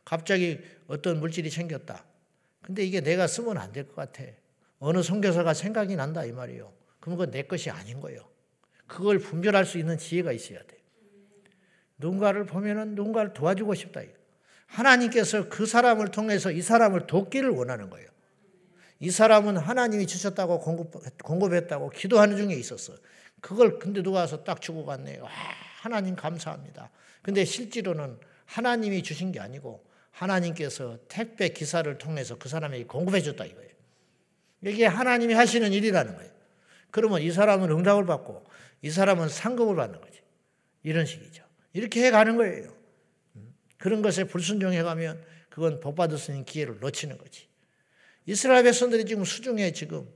갑자기 0.05 0.61
어떤 0.87 1.19
물질이 1.19 1.51
생겼다. 1.51 2.05
근데 2.63 2.85
이게 2.85 3.01
내가 3.01 3.27
쓰면 3.27 3.57
안 3.59 3.73
될 3.73 3.87
것 3.89 3.95
같아. 3.97 4.23
어느 4.81 5.03
선교사가 5.03 5.55
생각이 5.55 5.97
난다 5.97 6.25
이 6.25 6.33
말이에요. 6.33 6.73
그럼 7.01 7.17
그건 7.17 7.31
내 7.31 7.43
것이 7.43 7.71
아닌 7.71 8.01
거예요. 8.01 8.29
그걸 8.87 9.19
분별할 9.19 9.65
수 9.65 9.79
있는 9.79 9.97
지혜가 9.99 10.33
있어야 10.33 10.63
돼. 10.63 10.77
누군가를 11.99 12.45
보면은 12.47 12.95
누군가를 12.95 13.33
도와주고 13.33 13.75
싶다. 13.75 14.03
하나님께서 14.67 15.49
그 15.49 15.65
사람을 15.67 16.11
통해서 16.11 16.51
이 16.51 16.61
사람을 16.61 17.07
돕기를 17.07 17.51
원하는 17.51 17.89
거예요. 17.91 18.09
이 19.01 19.11
사람은 19.11 19.57
하나님이 19.57 20.07
주셨다고 20.07 20.59
공급, 20.61 21.53
했다고 21.55 21.91
기도하는 21.91 22.37
중에 22.37 22.55
있었어. 22.55 22.95
그걸 23.41 23.79
근데 23.79 24.03
누가 24.03 24.21
와서 24.21 24.43
딱 24.43 24.61
주고 24.61 24.85
갔네요. 24.85 25.25
아, 25.25 25.31
하나님 25.81 26.17
감사합니다. 26.17 26.91
근데 27.23 27.45
실제로는 27.45 28.19
하나님이 28.47 29.03
주신 29.03 29.31
게 29.31 29.39
아니고 29.39 29.85
하나님께서 30.11 30.99
택배 31.07 31.51
기사를 31.51 31.97
통해서 31.99 32.37
그 32.37 32.49
사람에게 32.49 32.85
공급해 32.85 33.21
줬다 33.21 33.45
이거예요. 33.45 33.69
이게 34.63 34.87
하나님이 34.87 35.35
하시는 35.35 35.73
일이라는 35.73 36.17
거예요. 36.17 36.31
그러면 36.91 37.23
이 37.23 37.31
사람은 37.31 37.71
응답을 37.71 38.07
받고 38.07 38.45
이 38.83 38.91
사람은 38.91 39.29
상급을 39.29 39.77
받는 39.77 40.01
거지. 40.01 40.21
이런 40.83 41.07
식이죠. 41.07 41.45
이렇게 41.73 42.05
해 42.05 42.11
가는 42.11 42.37
거예요. 42.37 42.75
음. 43.37 43.55
그런 43.77 44.03
것에 44.03 44.25
불순종해 44.25 44.83
가면 44.83 45.23
그건 45.49 45.81
복 45.81 45.95
받을 45.95 46.19
수 46.19 46.33
있는 46.33 46.45
기회를 46.45 46.79
놓치는 46.81 47.19
거지. 47.19 47.48
이스라엘 48.29 48.63
백성들이 48.65 49.07
지금 49.07 49.25
수중에 49.25 49.73
지금 49.73 50.07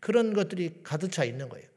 그런 0.00 0.32
것들이 0.32 0.80
가득 0.82 1.12
차 1.12 1.22
있는 1.22 1.50
거예요. 1.50 1.68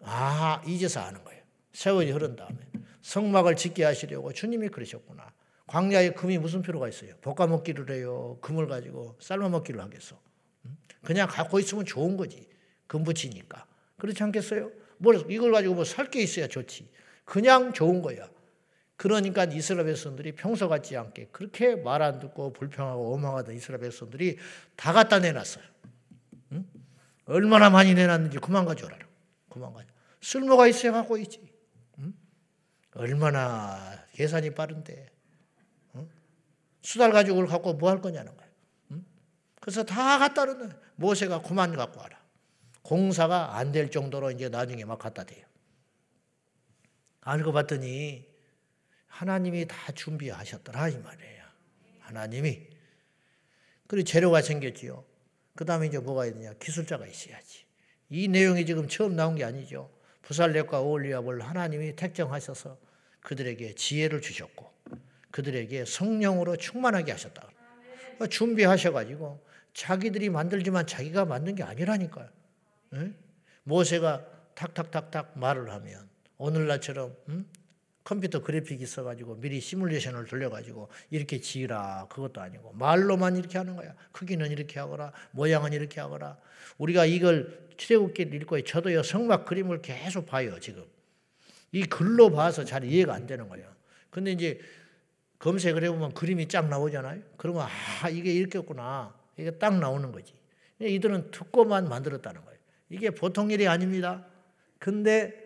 아, 0.00 0.62
이제서 0.64 1.00
아는 1.00 1.24
거예요. 1.24 1.42
세월이 1.72 2.12
흐른 2.12 2.36
다음에. 2.36 2.56
성막을 3.02 3.56
짓게 3.56 3.82
하시려고 3.82 4.32
주님이 4.32 4.68
그러셨구나. 4.68 5.32
광야에 5.66 6.10
금이 6.12 6.38
무슨 6.38 6.62
필요가 6.62 6.88
있어요? 6.88 7.16
볶아 7.20 7.48
먹기를 7.48 7.90
해요. 7.90 8.38
금을 8.42 8.68
가지고 8.68 9.16
삶아 9.20 9.48
먹기를 9.48 9.80
하겠어. 9.80 10.20
그냥 11.02 11.26
갖고 11.28 11.58
있으면 11.58 11.84
좋은 11.84 12.16
거지. 12.16 12.48
금 12.86 13.02
붙이니까. 13.02 13.66
그렇지 13.98 14.22
않겠어요? 14.22 14.70
뭘 14.98 15.24
이걸 15.28 15.50
가지고 15.50 15.74
뭐 15.74 15.84
살 15.84 16.10
게 16.10 16.22
있어야 16.22 16.46
좋지. 16.46 16.88
그냥 17.24 17.72
좋은 17.72 18.02
거야. 18.02 18.30
그러니까 18.96 19.44
이스라엘 19.44 19.86
백성들이 19.86 20.32
평소 20.32 20.68
같지 20.68 20.96
않게 20.96 21.28
그렇게 21.32 21.74
말 21.76 22.02
안 22.02 22.20
듣고 22.20 22.52
불평하고 22.52 23.12
오망하던 23.12 23.54
이스라엘 23.54 23.80
백성들이 23.80 24.38
다 24.76 24.92
갖다 24.92 25.18
내놨어요. 25.18 25.64
응? 26.52 26.66
얼마나 27.26 27.70
많이 27.70 27.94
내놨는지 27.94 28.38
그만 28.38 28.64
가져라. 28.64 28.96
그만 29.48 29.72
가져. 29.72 29.88
쓸모가 30.20 30.68
있어야 30.68 30.92
갖고 30.92 31.16
있지. 31.18 31.40
응? 31.98 32.14
얼마나 32.94 34.04
계산이 34.12 34.54
빠른데. 34.54 35.10
응? 35.96 36.08
수달 36.82 37.10
가지고 37.12 37.46
갖고 37.46 37.74
뭐 37.74 37.90
할 37.90 38.00
거냐는 38.00 38.36
거야. 38.36 38.44
그래서 39.60 39.82
다 39.82 40.18
갖다 40.18 40.44
놓는 40.44 40.70
모세가 40.96 41.40
그만 41.42 41.74
갖고 41.74 41.98
와라. 42.00 42.22
공사가 42.82 43.56
안 43.56 43.72
될 43.72 43.90
정도로 43.90 44.30
이제 44.30 44.50
나중에 44.50 44.84
막 44.84 44.98
갖다 44.98 45.24
대요. 45.24 45.44
알고 47.22 47.52
봤더니 47.52 48.26
하나님이 49.14 49.66
다 49.68 49.92
준비하셨더라 49.92 50.88
이 50.88 50.98
말이에요. 50.98 51.44
하나님이. 52.00 52.66
그리고 53.86 54.04
재료가 54.04 54.42
생겼지요. 54.42 55.04
그 55.54 55.64
다음에 55.64 55.86
이제 55.86 55.98
뭐가 55.98 56.26
있느냐. 56.26 56.52
기술자가 56.54 57.06
있어야지. 57.06 57.64
이 58.10 58.26
내용이 58.26 58.66
지금 58.66 58.88
처음 58.88 59.14
나온 59.14 59.36
게 59.36 59.44
아니죠. 59.44 59.88
부살렉과 60.22 60.80
오올리압을 60.80 61.42
하나님이 61.42 61.94
택정하셔서 61.94 62.76
그들에게 63.20 63.76
지혜를 63.76 64.20
주셨고 64.20 64.72
그들에게 65.30 65.84
성령으로 65.84 66.56
충만하게 66.56 67.12
하셨다. 67.12 67.48
준비하셔가지고 68.28 69.46
자기들이 69.74 70.28
만들지만 70.30 70.88
자기가 70.88 71.24
만든 71.24 71.54
게 71.54 71.62
아니라니까요. 71.62 72.28
모세가 73.62 74.26
탁탁탁탁 74.54 75.38
말을 75.38 75.70
하면 75.70 76.08
오늘날처럼 76.36 77.16
음? 77.28 77.48
컴퓨터 78.04 78.42
그래픽 78.42 78.82
있어가지고 78.82 79.40
미리 79.40 79.60
시뮬레이션을 79.60 80.26
돌려가지고 80.26 80.90
이렇게 81.10 81.40
지으라 81.40 82.06
그것도 82.10 82.42
아니고 82.42 82.74
말로만 82.74 83.36
이렇게 83.36 83.56
하는 83.56 83.76
거야. 83.76 83.94
크기는 84.12 84.50
이렇게 84.50 84.78
하거라 84.78 85.12
모양은 85.32 85.72
이렇게 85.72 86.00
하거라. 86.02 86.36
우리가 86.76 87.06
이걸 87.06 87.66
출애굽기를 87.78 88.34
읽고 88.42 88.62
저도요 88.62 89.02
성막 89.02 89.46
그림을 89.46 89.80
계속 89.80 90.26
봐요 90.26 90.60
지금. 90.60 90.84
이 91.72 91.84
글로 91.84 92.30
봐서 92.30 92.64
잘 92.64 92.84
이해가 92.84 93.14
안 93.14 93.26
되는 93.26 93.48
거예요. 93.48 93.66
근데 94.10 94.32
이제 94.32 94.60
검색을 95.38 95.82
해보면 95.84 96.12
그림이 96.12 96.46
쫙 96.48 96.68
나오잖아요. 96.68 97.22
그러면 97.38 97.66
아 98.02 98.08
이게 98.10 98.32
이렇게구나 98.32 99.14
이게 99.38 99.50
딱 99.52 99.78
나오는 99.78 100.12
거지. 100.12 100.34
이들은 100.78 101.30
듣고만 101.30 101.88
만들었다는 101.88 102.44
거예요. 102.44 102.58
이게 102.90 103.10
보통 103.10 103.50
일이 103.50 103.66
아닙니다. 103.66 104.26
근데 104.78 105.43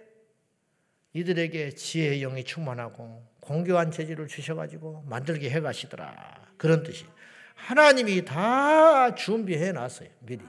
이들에게 1.12 1.70
지혜의 1.70 2.20
영이 2.20 2.44
충만하고 2.44 3.26
공교한 3.40 3.90
재질을 3.90 4.28
주셔가지고 4.28 5.04
만들게 5.06 5.50
해가시더라. 5.50 6.52
그런 6.56 6.82
뜻이. 6.82 7.06
하나님이 7.54 8.24
다 8.24 9.14
준비해 9.14 9.72
놨어요. 9.72 10.08
미리. 10.20 10.44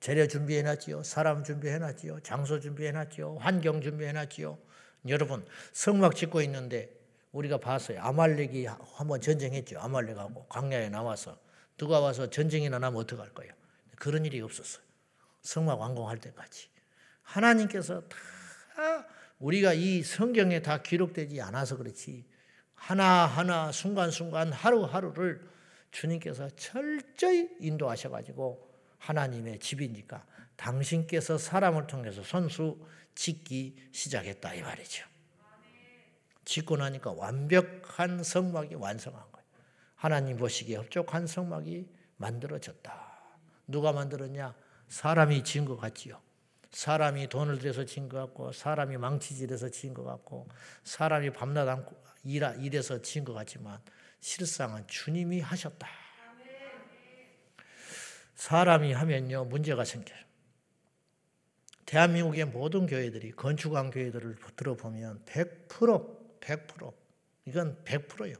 재료 0.00 0.26
준비해 0.28 0.62
놨지요. 0.62 1.02
사람 1.02 1.42
준비해 1.42 1.78
놨지요. 1.78 2.20
장소 2.20 2.60
준비해 2.60 2.92
놨지요. 2.92 3.36
환경 3.40 3.80
준비해 3.80 4.12
놨지요. 4.12 4.58
여러분 5.08 5.44
성막 5.72 6.14
짓고 6.16 6.42
있는데 6.42 6.90
우리가 7.32 7.58
봤어요. 7.58 8.00
아말렉이 8.02 8.66
한번 8.66 9.20
전쟁했죠. 9.20 9.78
아말렉하고 9.78 10.46
광야에 10.48 10.88
나와서 10.90 11.38
누가 11.76 12.00
와서 12.00 12.30
전쟁이나 12.30 12.78
나면 12.78 13.00
어떡할 13.00 13.30
거예요. 13.30 13.52
그런 13.96 14.24
일이 14.24 14.40
없었어요. 14.40 14.82
성막 15.42 15.80
완공할 15.80 16.18
때까지. 16.18 16.68
하나님께서 17.22 18.02
다 18.08 19.06
우리가 19.38 19.74
이 19.74 20.02
성경에 20.02 20.62
다 20.62 20.82
기록되지 20.82 21.40
않아서 21.42 21.76
그렇지 21.76 22.24
하나하나 22.74 23.72
순간순간 23.72 24.52
하루하루를 24.52 25.48
주님께서 25.90 26.50
철저히 26.56 27.48
인도하셔 27.60 28.10
가지고 28.10 28.70
하나님의 28.98 29.58
집이니까 29.58 30.26
당신께서 30.56 31.38
사람을 31.38 31.86
통해서 31.86 32.22
선수 32.22 32.78
짓기 33.14 33.76
시작했다 33.92 34.54
이 34.54 34.62
말이죠. 34.62 35.06
짓고 36.44 36.76
나니까 36.76 37.12
완벽한 37.12 38.22
성막이 38.22 38.76
완성한 38.76 39.20
거예요. 39.32 39.46
하나님 39.96 40.36
보시기에 40.36 40.76
흡족한 40.76 41.26
성막이 41.26 41.88
만들어졌다. 42.16 43.16
누가 43.66 43.92
만들었냐? 43.92 44.54
사람이 44.88 45.44
지은 45.44 45.64
것 45.64 45.76
같지요. 45.76 46.20
사람이 46.76 47.28
돈을 47.28 47.58
들여서 47.58 47.86
지은 47.86 48.06
것 48.10 48.18
같고 48.18 48.52
사람이 48.52 48.98
망치질해서 48.98 49.70
지은 49.70 49.94
것 49.94 50.04
같고 50.04 50.46
사람이 50.84 51.30
밤낮 51.30 51.66
않고 51.66 51.96
일해서 52.22 53.00
지은 53.00 53.24
것 53.24 53.32
같지만 53.32 53.80
실상은 54.20 54.86
주님이 54.86 55.40
하셨다. 55.40 55.88
사람이 58.34 58.92
하면요 58.92 59.46
문제가 59.46 59.86
생겨요. 59.86 60.18
대한민국의 61.86 62.44
모든 62.44 62.86
교회들이 62.86 63.32
건축한 63.32 63.90
교회들을 63.90 64.36
들어보면 64.56 65.24
100% 65.24 66.40
100% 66.40 66.92
이건 67.46 67.82
100%요. 67.86 68.36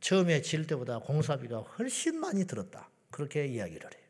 처음에 0.00 0.40
질 0.40 0.66
때보다 0.66 0.98
공사비가 1.00 1.58
훨씬 1.58 2.18
많이 2.18 2.46
들었다. 2.46 2.88
그렇게 3.10 3.46
이야기를 3.46 3.92
해요. 3.92 4.01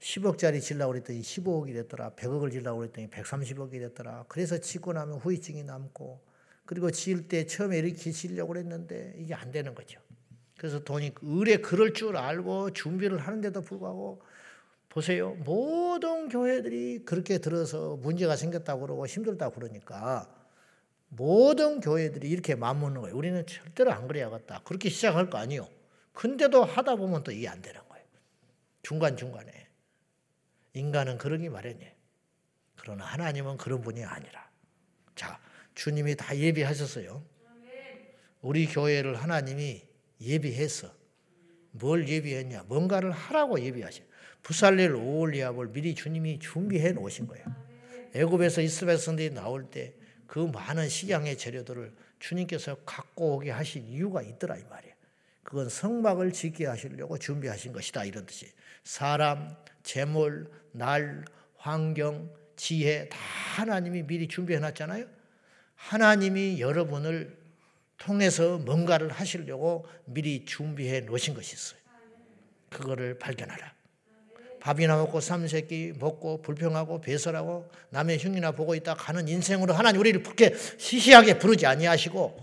10억짜리 0.00 0.60
질라고 0.60 0.92
그랬더니 0.92 1.20
15억이 1.20 1.74
됐더라. 1.74 2.10
100억을 2.12 2.50
질라고 2.50 2.78
그랬더니 2.78 3.08
130억이 3.08 3.72
됐더라. 3.72 4.24
그래서 4.28 4.58
짓고 4.58 4.92
나면 4.94 5.18
후유증이 5.18 5.62
남고 5.64 6.20
그리고 6.64 6.90
지을 6.90 7.28
때 7.28 7.46
처음에 7.46 7.78
이렇게 7.78 8.10
지려고 8.10 8.52
그랬는데 8.52 9.14
이게 9.18 9.34
안 9.34 9.50
되는 9.50 9.74
거죠. 9.74 10.00
그래서 10.56 10.82
돈이 10.84 11.12
의뢰 11.22 11.56
그럴 11.58 11.92
줄 11.94 12.16
알고 12.16 12.72
준비를 12.72 13.18
하는데도 13.18 13.62
불구하고 13.62 14.22
보세요. 14.88 15.34
모든 15.44 16.28
교회들이 16.28 17.04
그렇게 17.04 17.38
들어서 17.38 17.96
문제가 17.96 18.36
생겼다고 18.36 18.82
그러고 18.82 19.06
힘들다고 19.06 19.54
그러니까 19.54 20.28
모든 21.08 21.80
교회들이 21.80 22.28
이렇게 22.28 22.54
맞먹는 22.54 23.00
거예요. 23.02 23.16
우리는 23.16 23.44
절대로 23.46 23.92
안 23.92 24.06
그래야겠다. 24.06 24.62
그렇게 24.64 24.88
시작할 24.88 25.28
거 25.28 25.38
아니요. 25.38 25.68
근데도 26.12 26.64
하다 26.64 26.96
보면 26.96 27.22
또 27.24 27.32
이해 27.32 27.48
안 27.48 27.62
되는 27.62 27.80
거예요. 27.88 28.04
중간중간에. 28.82 29.69
인간은 30.74 31.18
그러기 31.18 31.48
마련이에요. 31.48 31.92
그러나 32.76 33.04
하나님은 33.04 33.56
그런 33.56 33.80
분이 33.82 34.04
아니라. 34.04 34.48
자, 35.14 35.38
주님이 35.74 36.16
다 36.16 36.36
예비하셨어요. 36.36 37.22
우리 38.40 38.66
교회를 38.66 39.16
하나님이 39.16 39.82
예비했어. 40.20 40.94
뭘 41.72 42.08
예비했냐? 42.08 42.64
뭔가를 42.64 43.10
하라고 43.10 43.60
예비하셔. 43.60 44.02
부살렐 44.42 44.94
오올리압을 44.94 45.68
미리 45.68 45.94
주님이 45.94 46.38
준비해 46.38 46.92
놓으신 46.92 47.26
거예요. 47.26 47.44
애굽에서 48.14 48.62
이스라엘 48.62 48.98
선들이 48.98 49.30
나올 49.30 49.70
때 49.70 50.00
그 50.30 50.38
많은 50.38 50.88
식양의 50.88 51.36
재료들을 51.36 51.92
주님께서 52.20 52.76
갖고 52.86 53.34
오게 53.34 53.50
하신 53.50 53.88
이유가 53.88 54.22
있더라 54.22 54.56
이 54.56 54.62
말이에요. 54.62 54.94
그건 55.42 55.68
성막을 55.68 56.32
짓게 56.32 56.66
하시려고 56.66 57.18
준비하신 57.18 57.72
것이다 57.72 58.04
이런 58.04 58.24
뜻이. 58.26 58.46
사람, 58.84 59.56
재물, 59.90 60.48
날, 60.70 61.24
환경, 61.56 62.30
지혜 62.54 63.08
다 63.08 63.18
하나님이 63.56 64.04
미리 64.04 64.28
준비해 64.28 64.60
놨잖아요. 64.60 65.04
하나님이 65.74 66.60
여러분을 66.60 67.36
통해서 67.98 68.58
뭔가를 68.58 69.10
하시려고 69.10 69.84
미리 70.04 70.44
준비해 70.44 71.00
놓으신 71.00 71.34
것이 71.34 71.56
있어요. 71.56 71.80
그거를 72.68 73.18
발견하라. 73.18 73.74
밥이나 74.60 74.94
먹고 74.96 75.20
삼세끼 75.20 75.94
먹고 75.98 76.42
불평하고 76.42 77.00
배설하고 77.00 77.68
남의 77.88 78.18
흉이나 78.18 78.52
보고 78.52 78.76
있다 78.76 78.94
가는 78.94 79.26
인생으로 79.26 79.74
하나님 79.74 80.00
우리를 80.00 80.22
그렇게 80.22 80.54
시시하게 80.54 81.40
부르지 81.40 81.66
아니하시고 81.66 82.38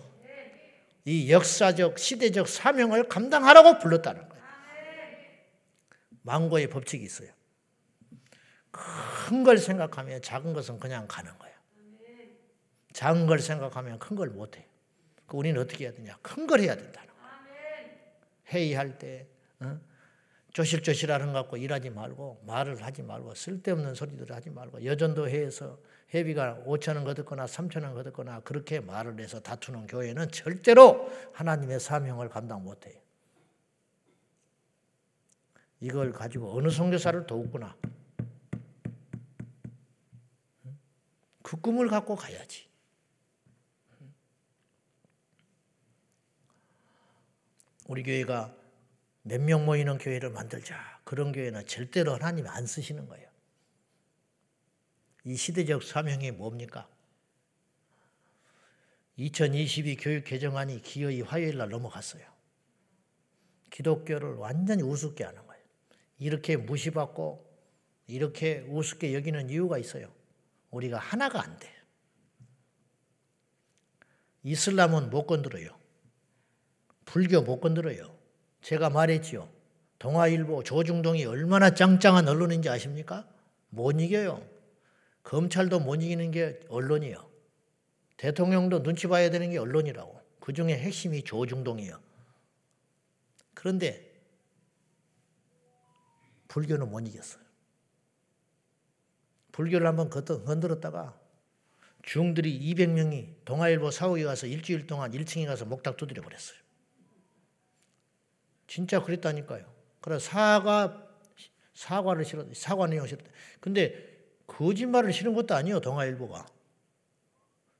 이 1.06 1.32
역사적 1.32 1.98
시대적 1.98 2.50
사명을 2.50 3.08
감당하라고 3.08 3.80
불렀다는 3.80 4.28
거예요. 4.28 4.44
망고의 6.24 6.68
법칙이 6.68 7.06
있어요. 7.06 7.37
큰 8.72 9.44
걸 9.44 9.58
생각하면 9.58 10.22
작은 10.22 10.54
것은 10.54 10.80
그냥 10.80 11.06
가는 11.08 11.32
거예요. 11.38 11.56
작은 12.94 13.28
걸 13.28 13.40
생각하면 13.40 14.00
큰 14.00 14.16
걸 14.16 14.30
못해요. 14.30 14.66
그 15.28 15.38
우리는 15.38 15.60
어떻게 15.62 15.86
해야 15.86 15.94
되냐? 15.94 16.18
큰 16.22 16.48
걸 16.48 16.62
해야 16.62 16.76
된다는 16.76 17.10
거예요. 17.14 17.28
회의할 18.50 18.98
때 18.98 19.28
어? 19.60 19.80
조실조실 20.54 21.12
하는 21.12 21.28
것 21.28 21.34
갖고 21.34 21.58
일하지 21.58 21.90
말고 21.92 22.42
말을 22.48 22.84
하지 22.84 23.04
말고 23.04 23.36
쓸데없는 23.36 23.94
소리들 23.94 24.32
하지 24.34 24.50
말고 24.50 24.86
여전도 24.86 25.30
해서 25.30 25.78
회비가 26.14 26.64
5천 26.66 26.96
원 26.96 27.04
거뒀거나 27.04 27.46
3천 27.46 27.84
원 27.84 27.94
거뒀거나 27.94 28.40
그렇게 28.40 28.80
말을 28.80 29.20
해서 29.20 29.40
다투는 29.40 29.88
교회는 29.88 30.32
절대로 30.32 31.12
하나님의 31.34 31.80
사명을 31.80 32.30
감당 32.30 32.64
못해요. 32.64 33.00
이걸 35.80 36.12
가지고 36.12 36.58
어느 36.58 36.70
선교사를 36.70 37.28
도웠구나. 37.28 37.76
그 41.48 41.56
꿈을 41.62 41.88
갖고 41.88 42.18
가야지. 42.18 42.68
우리 47.86 48.04
교회가 48.04 48.54
몇 49.22 49.40
명 49.40 49.66
모이는 49.66 49.98
교회를 49.98 50.32
만들자. 50.32 51.00
그런 51.06 51.32
교회는 51.32 51.66
절대로 51.66 52.16
하나님 52.16 52.48
안 52.48 52.66
쓰시는 52.66 53.08
거예요. 53.08 53.30
이 55.24 55.38
시대적 55.38 55.84
사명이 55.84 56.32
뭡니까? 56.32 56.90
2022 59.16 59.96
교육 59.96 60.26
개정안이 60.26 60.82
기어이 60.82 61.22
화요일 61.22 61.60
날 61.60 61.70
넘어갔어요. 61.70 62.28
기독교를 63.70 64.34
완전히 64.34 64.84
우습게 64.84 65.24
하는 65.24 65.48
거예요. 65.48 65.64
이렇게 66.20 66.58
무시받고 66.58 67.50
이렇게 68.08 68.66
우습게 68.68 69.14
여기는 69.14 69.50
이유가 69.50 69.78
있어요. 69.78 70.17
우리가 70.72 70.98
하나가 70.98 71.42
안 71.42 71.58
돼. 71.60 71.74
이슬람은 74.44 75.10
못 75.10 75.26
건드려요. 75.26 75.70
불교 77.06 77.42
못 77.42 77.60
건드려요. 77.60 78.18
제가 78.62 78.90
말했지요. 78.90 79.50
동아일보 80.00 80.64
조중동이 80.64 81.26
얼마나 81.26 81.74
짱짱한 81.74 82.28
언론인지 82.28 82.70
아십니까? 82.70 83.28
못 83.70 84.00
이겨요. 84.00 84.48
검찰도 85.24 85.80
못 85.80 85.96
이기는 85.96 86.32
게 86.32 86.60
언론이요. 86.70 87.30
대통령도 88.18 88.84
눈치 88.84 89.08
봐야 89.08 89.30
되는 89.30 89.50
게 89.50 89.58
언론이라고. 89.58 90.22
그 90.40 90.54
중에 90.54 90.78
핵심이 90.78 91.24
조중동이요. 91.24 92.00
그런데 93.54 94.14
불교는 96.48 96.90
못 96.90 97.02
이겼어요. 97.02 97.47
불교를 99.58 99.88
한번 99.88 100.12
건드렸다가 100.12 101.20
중들이 102.04 102.60
200명이 102.60 103.44
동아일보 103.44 103.90
사옥에 103.90 104.24
가서 104.24 104.46
일주일 104.46 104.86
동안 104.86 105.12
1층에 105.12 105.48
가서 105.48 105.66
목탁 105.66 105.98
두드려 105.98 106.22
버렸어요. 106.22 106.60
진짜 108.68 109.02
그랬다니까요. 109.02 109.66
그래서 110.00 110.20
사과 110.30 111.10
사과를 111.74 112.24
실었 112.24 112.54
사과 112.56 112.86
내용 112.86 113.08
실었 113.08 113.24
근데 113.60 113.96
거짓말을 114.46 115.12
실은 115.12 115.34
것도 115.34 115.56
아니에요. 115.56 115.80
동아일보가 115.80 116.46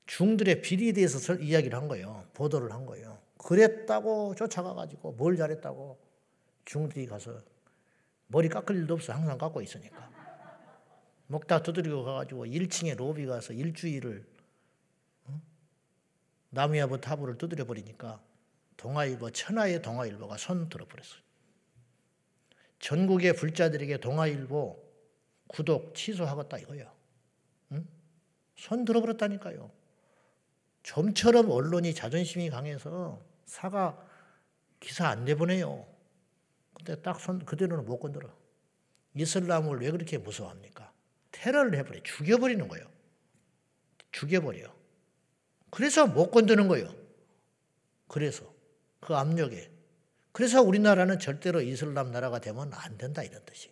중들의 0.06 0.62
비리에 0.62 0.92
대해서 0.92 1.34
이야기를 1.34 1.78
한 1.78 1.86
거예요. 1.86 2.26
보도를 2.34 2.72
한 2.72 2.86
거예요. 2.86 3.18
그랬다고 3.38 4.34
쫓아가 4.34 4.74
가지고 4.74 5.12
뭘 5.12 5.36
잘했다고 5.36 5.96
중들이 6.64 7.06
가서 7.06 7.40
머리 8.26 8.48
깎을 8.48 8.74
일도 8.74 8.94
없어. 8.94 9.12
항상 9.12 9.38
깎고 9.38 9.62
있으니까. 9.62 10.17
목탁 11.28 11.62
두드리고 11.62 12.04
가가지고 12.04 12.46
1층에 12.46 12.96
로비 12.96 13.26
가서 13.26 13.52
일주일을 13.52 14.26
어? 15.26 15.40
나무야부 16.50 17.00
타부를 17.00 17.38
두드려 17.38 17.64
버리니까 17.64 18.20
동아일보 18.76 19.30
천하의 19.30 19.82
동아일보가 19.82 20.36
손 20.38 20.68
들어버렸어요. 20.68 21.20
전국의 22.80 23.34
불자들에게 23.34 23.98
동아일보 23.98 24.84
구독 25.48 25.94
취소하겠다 25.94 26.58
이거예요. 26.58 26.92
응? 27.72 27.86
손 28.56 28.84
들어버렸다니까요. 28.84 29.70
좀처럼 30.82 31.50
언론이 31.50 31.94
자존심이 31.94 32.48
강해서 32.50 33.22
사과 33.44 34.06
기사 34.80 35.08
안 35.08 35.24
내보내요. 35.24 35.86
근데 36.72 37.00
딱 37.02 37.20
손 37.20 37.44
그대로는 37.44 37.84
못 37.84 37.98
건드려. 37.98 38.30
이슬람을 39.14 39.80
왜 39.80 39.90
그렇게 39.90 40.16
무서워합니까? 40.16 40.92
테러를 41.38 41.78
해버려. 41.78 42.02
죽여버리는 42.02 42.66
거예요. 42.66 42.90
죽여버려. 44.12 44.74
그래서 45.70 46.06
못 46.06 46.30
건드는 46.30 46.66
거예요. 46.68 46.92
그래서. 48.08 48.52
그 49.00 49.14
압력에. 49.14 49.70
그래서 50.32 50.60
우리나라는 50.62 51.20
절대로 51.20 51.60
이슬람 51.60 52.10
나라가 52.10 52.40
되면 52.40 52.72
안 52.74 52.98
된다 52.98 53.22
이런 53.22 53.44
뜻이. 53.44 53.70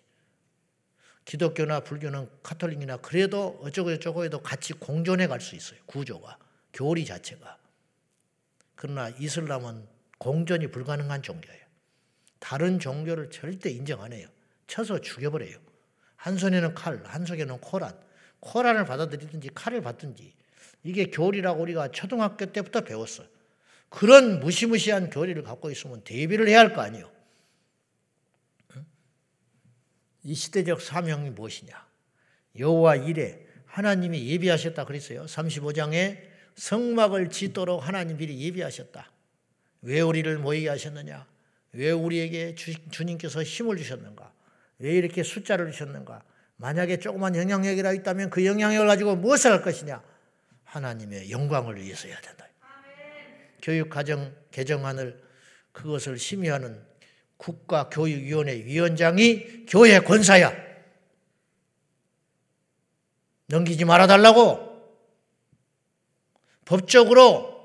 기독교나 1.25 1.81
불교는 1.81 2.31
카톨릭이나 2.45 2.99
그래도 2.99 3.59
어쩌고 3.63 3.91
저쩌고 3.97 4.25
해도 4.25 4.41
같이 4.41 4.73
공존해 4.73 5.27
갈 5.27 5.41
수 5.41 5.57
있어요. 5.57 5.81
구조가. 5.87 6.39
교리 6.73 7.05
자체가. 7.05 7.59
그러나 8.77 9.09
이슬람은 9.09 9.89
공존이 10.19 10.71
불가능한 10.71 11.23
종교예요. 11.23 11.67
다른 12.39 12.79
종교를 12.79 13.31
절대 13.31 13.71
인정 13.71 14.03
안 14.03 14.13
해요. 14.13 14.29
쳐서 14.69 15.01
죽여버려요. 15.01 15.66
한 16.27 16.37
손에는 16.37 16.75
칼, 16.75 17.01
한 17.05 17.25
손에는 17.25 17.61
코란. 17.61 17.97
코란을 18.41 18.85
받아들이든지 18.85 19.51
칼을 19.55 19.81
받든지. 19.81 20.35
이게 20.83 21.09
교리라고 21.09 21.63
우리가 21.63 21.93
초등학교 21.93 22.47
때부터 22.47 22.81
배웠어요. 22.81 23.29
그런 23.91 24.41
무시무시한 24.41 25.09
교리를 25.09 25.41
갖고 25.45 25.71
있으면 25.71 26.03
대비를 26.03 26.49
해야 26.49 26.59
할 26.59 26.75
거 26.75 26.81
아니에요. 26.81 27.09
이 30.25 30.35
시대적 30.35 30.83
사명이 30.83 31.31
무엇이냐? 31.31 31.87
여호와 32.59 32.97
이래 32.97 33.39
하나님이 33.67 34.27
예비하셨다 34.27 34.85
그랬어요. 34.85 35.27
35장에 35.27 36.19
성막을 36.57 37.31
짓도록 37.31 37.87
하나님 37.87 38.17
미리 38.17 38.37
예비하셨다. 38.41 39.13
왜 39.83 40.01
우리를 40.01 40.39
모이게 40.39 40.71
하셨느냐? 40.71 41.25
왜 41.75 41.93
우리에게 41.93 42.57
주, 42.57 42.75
주님께서 42.91 43.45
힘을 43.45 43.77
주셨는가? 43.77 44.35
왜 44.79 44.93
이렇게 44.93 45.23
숫자를 45.23 45.71
주셨는가? 45.73 46.23
만약에 46.57 46.99
조그만 46.99 47.37
영향력이라 47.37 47.93
있다면 47.93 48.31
그 48.31 48.45
영향력을 48.45 48.87
가지고 48.87 49.17
무엇을 49.17 49.53
할 49.53 49.63
것이냐? 49.63 50.03
하나님의 50.65 51.31
영광을 51.31 51.77
위해서 51.77 52.09
해야 52.09 52.21
된다. 52.21 52.47
교육과정 53.63 54.35
개정안을 54.51 55.23
그것을 55.73 56.19
심의하는 56.19 56.85
국가교육위원회 57.37 58.65
위원장이 58.65 59.67
교회 59.67 59.99
권사야. 59.99 60.53
넘기지 63.49 63.85
말아달라고 63.85 64.67
법적으로 66.65 67.57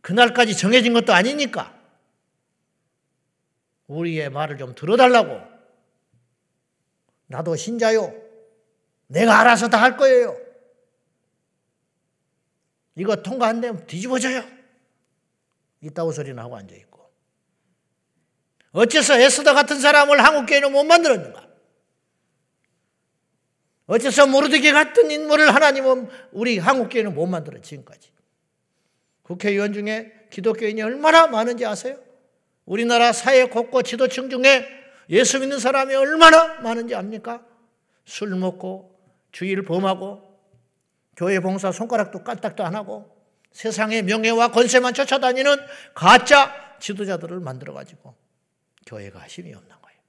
그날까지 0.00 0.56
정해진 0.56 0.92
것도 0.92 1.12
아니니까 1.12 1.78
우리의 3.86 4.30
말을 4.30 4.58
좀 4.58 4.74
들어달라고 4.74 5.49
나도 7.30 7.54
신자요. 7.54 8.12
내가 9.06 9.40
알아서 9.40 9.68
다 9.68 9.80
할 9.80 9.96
거예요. 9.96 10.36
이거 12.96 13.16
통과 13.16 13.46
안 13.46 13.60
되면 13.60 13.86
뒤집어져요. 13.86 14.44
이따구 15.80 16.12
소리는 16.12 16.38
하고 16.38 16.56
앉아있고. 16.56 17.00
어째서 18.72 19.18
에스더 19.18 19.54
같은 19.54 19.80
사람을 19.80 20.22
한국교회는 20.22 20.72
못 20.72 20.84
만들었는가? 20.84 21.48
어째서 23.86 24.26
모르드게 24.26 24.72
같은 24.72 25.10
인물을 25.10 25.54
하나님은 25.54 26.08
우리 26.32 26.58
한국교회는 26.58 27.14
못 27.14 27.26
만들어 27.26 27.60
지금까지. 27.60 28.10
국회의원 29.22 29.72
중에 29.72 30.12
기독교인이 30.30 30.82
얼마나 30.82 31.26
많은지 31.28 31.64
아세요? 31.64 31.96
우리나라 32.64 33.12
사회 33.12 33.44
곳곳 33.44 33.84
지도층 33.84 34.30
중에 34.30 34.79
예수 35.10 35.40
믿는 35.40 35.58
사람이 35.58 35.94
얼마나 35.94 36.60
많은지 36.60 36.94
압니까? 36.94 37.44
술 38.04 38.34
먹고 38.36 38.98
주의를 39.32 39.64
범하고 39.64 40.30
교회 41.16 41.40
봉사 41.40 41.72
손가락도 41.72 42.24
까딱도 42.24 42.64
안 42.64 42.74
하고 42.74 43.16
세상의 43.52 44.04
명예와 44.04 44.52
권세만 44.52 44.94
쫓아다니는 44.94 45.56
가짜 45.94 46.78
지도자들을 46.78 47.40
만들어 47.40 47.74
가지고 47.74 48.14
교회가 48.86 49.26
힘이 49.26 49.52
없는 49.52 49.68
거예요. 49.68 50.00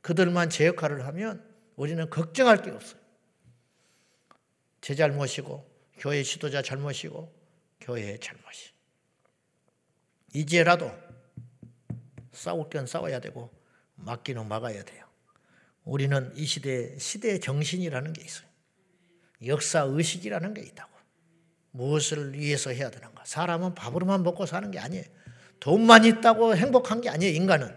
그들만 0.00 0.50
제 0.50 0.66
역할을 0.66 1.06
하면 1.06 1.46
우리는 1.76 2.08
걱정할 2.10 2.62
게 2.62 2.70
없어요. 2.70 3.00
제 4.80 4.94
잘못이고 4.94 5.68
교회 5.98 6.22
지도자 6.22 6.62
잘못이고 6.62 7.32
교회의 7.80 8.18
잘못이. 8.20 8.72
이제라도 10.34 10.92
싸울 12.32 12.68
건 12.70 12.86
싸워야 12.86 13.20
되고 13.20 13.57
막기는 13.98 14.46
막아야 14.46 14.82
돼요. 14.84 15.04
우리는 15.84 16.32
이 16.36 16.44
시대 16.44 16.98
시대의 16.98 17.40
정신이라는 17.40 18.12
게 18.12 18.22
있어요. 18.22 18.48
역사 19.46 19.82
의식이라는 19.82 20.54
게 20.54 20.62
있다고. 20.62 20.90
무엇을 21.70 22.34
위해서 22.34 22.70
해야 22.70 22.90
되는가? 22.90 23.24
사람은 23.24 23.74
밥으로만 23.74 24.22
먹고 24.22 24.46
사는 24.46 24.70
게 24.70 24.78
아니에요. 24.78 25.04
돈만 25.60 26.04
있다고 26.04 26.56
행복한 26.56 27.00
게 27.00 27.08
아니에요. 27.08 27.34
인간은 27.34 27.74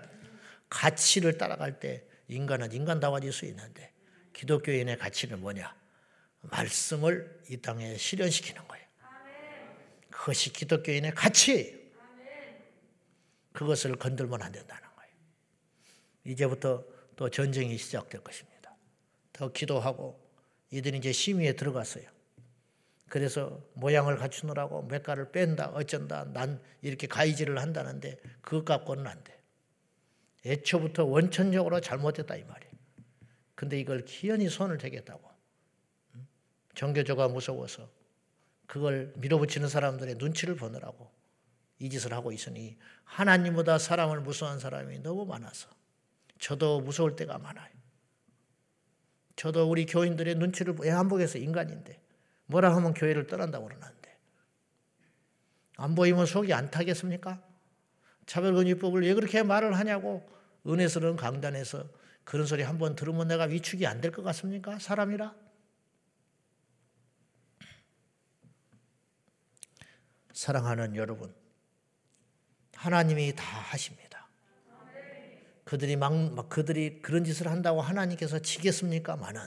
가치를 0.69 1.37
따라갈 1.37 1.79
때 1.79 2.03
인간은 2.27 2.71
인간다워질 2.71 3.33
수 3.33 3.45
있는데 3.45 3.91
기독교인의 4.33 4.97
가치는 4.97 5.41
뭐냐? 5.41 5.75
말씀을 6.41 7.41
이 7.49 7.57
땅에 7.57 7.97
실현시키는 7.97 8.67
거예요. 8.67 8.85
그것이 10.09 10.53
기독교인의 10.53 11.13
가치예요. 11.13 11.77
그것을 13.53 13.95
건들면 13.97 14.41
안 14.41 14.51
된다는. 14.51 14.90
이제부터 16.23 16.83
또 17.15 17.29
전쟁이 17.29 17.77
시작될 17.77 18.21
것입니다. 18.21 18.75
더 19.33 19.51
기도하고 19.51 20.19
이들이 20.71 20.97
이제 20.97 21.11
심의에 21.11 21.53
들어갔어요. 21.53 22.05
그래서 23.07 23.61
모양을 23.73 24.15
갖추느라고 24.15 24.87
몇 24.87 25.03
가를 25.03 25.31
뺀다 25.31 25.71
어쩐다 25.71 26.31
난 26.31 26.61
이렇게 26.81 27.07
가이질을 27.07 27.59
한다는데 27.59 28.17
그것 28.41 28.63
갖고는 28.63 29.05
안 29.05 29.23
돼. 29.23 29.37
애초부터 30.45 31.05
원천적으로 31.05 31.81
잘못됐다 31.81 32.35
이 32.35 32.43
말이에요. 32.43 32.71
근데 33.55 33.79
이걸 33.79 34.05
기연히 34.05 34.49
손을 34.49 34.77
대겠다고. 34.77 35.29
정교조가 36.73 37.27
무서워서 37.27 37.89
그걸 38.65 39.13
밀어붙이는 39.17 39.67
사람들의 39.67 40.15
눈치를 40.15 40.55
보느라고 40.55 41.11
이 41.79 41.89
짓을 41.89 42.13
하고 42.13 42.31
있으니 42.31 42.77
하나님보다 43.03 43.77
사람을 43.77 44.21
무서워한 44.21 44.59
사람이 44.59 44.99
너무 44.99 45.25
많아서 45.25 45.67
저도 46.41 46.81
무서울 46.81 47.15
때가 47.15 47.37
많아요. 47.37 47.71
저도 49.37 49.69
우리 49.69 49.85
교인들의 49.85 50.35
눈치를 50.35 50.75
왜 50.79 50.89
안 50.91 51.07
보겠어 51.07 51.37
인간인데 51.37 52.01
뭐라 52.47 52.75
하면 52.75 52.93
교회를 52.93 53.27
떠난다고 53.27 53.65
그러는데 53.65 54.17
안 55.77 55.95
보이면 55.95 56.25
속이 56.25 56.53
안 56.53 56.69
타겠습니까? 56.69 57.41
차별금지법을 58.25 59.03
왜 59.03 59.13
그렇게 59.13 59.41
말을 59.43 59.77
하냐고 59.77 60.27
은혜스러운 60.67 61.15
강단에서 61.15 61.87
그런 62.23 62.45
소리 62.45 62.63
한 62.63 62.77
번 62.77 62.95
들으면 62.95 63.27
내가 63.27 63.45
위축이 63.45 63.85
안 63.87 64.01
될 64.01 64.11
것 64.11 64.21
같습니까? 64.23 64.77
사람이라? 64.79 65.33
사랑하는 70.33 70.95
여러분, 70.95 71.33
하나님이 72.75 73.33
다 73.35 73.43
하십니다. 73.43 74.10
그들이 75.71 75.95
막, 75.95 76.49
그들이 76.49 77.01
그런 77.01 77.23
짓을 77.23 77.47
한다고 77.47 77.79
하나님께서 77.79 78.39
지겠습니까? 78.39 79.15
많은. 79.15 79.39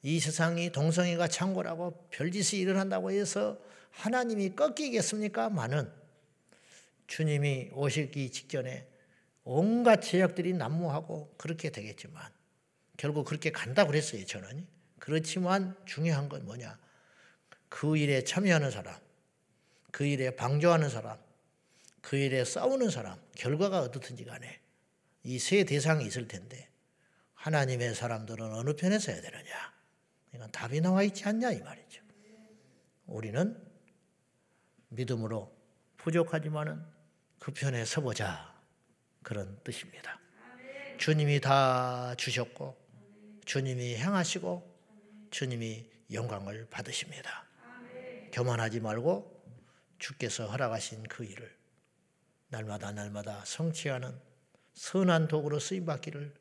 이 0.00 0.18
세상이 0.18 0.72
동성애가 0.72 1.28
창고라고 1.28 2.08
별짓이 2.08 2.62
일어난다고 2.62 3.10
해서 3.10 3.60
하나님이 3.90 4.56
꺾이겠습니까? 4.56 5.50
많은. 5.50 5.92
주님이 7.06 7.68
오시기 7.74 8.30
직전에 8.30 8.88
온갖 9.44 10.00
제약들이 10.00 10.54
난무하고 10.54 11.34
그렇게 11.36 11.68
되겠지만 11.68 12.22
결국 12.96 13.26
그렇게 13.26 13.52
간다고 13.52 13.90
그랬어요, 13.90 14.24
저는. 14.24 14.66
그렇지만 14.98 15.76
중요한 15.84 16.30
건 16.30 16.46
뭐냐? 16.46 16.78
그 17.68 17.98
일에 17.98 18.24
참여하는 18.24 18.70
사람, 18.70 18.98
그 19.90 20.06
일에 20.06 20.34
방조하는 20.34 20.88
사람, 20.88 21.18
그 22.00 22.16
일에 22.16 22.42
싸우는 22.42 22.88
사람, 22.88 23.20
결과가 23.36 23.80
어떻든지 23.80 24.24
간에 24.24 24.63
이 25.24 25.38
세 25.38 25.64
대상이 25.64 26.06
있을 26.06 26.28
텐데 26.28 26.68
하나님의 27.34 27.94
사람들은 27.94 28.54
어느 28.54 28.74
편에 28.74 28.98
서야 28.98 29.20
되느냐? 29.20 29.74
이건 30.34 30.50
답이 30.50 30.80
나와 30.80 31.02
있지 31.02 31.24
않냐 31.24 31.52
이 31.52 31.60
말이죠. 31.60 32.02
우리는 33.06 33.62
믿음으로 34.88 35.54
부족하지만은 35.96 36.84
그 37.38 37.52
편에 37.52 37.84
서보자 37.84 38.54
그런 39.22 39.58
뜻입니다. 39.64 40.20
주님이 40.98 41.40
다 41.40 42.14
주셨고 42.16 42.76
주님이 43.44 43.96
행하시고 43.96 44.74
주님이 45.30 45.90
영광을 46.12 46.66
받으십니다. 46.70 47.46
교만하지 48.32 48.80
말고 48.80 49.44
주께서 49.98 50.46
허락하신 50.48 51.04
그 51.04 51.24
일을 51.24 51.56
날마다 52.48 52.92
날마다 52.92 53.44
성취하는 53.44 54.18
선한 54.74 55.28
도구로 55.28 55.58
쓰임 55.58 55.86
받기를 55.86 56.32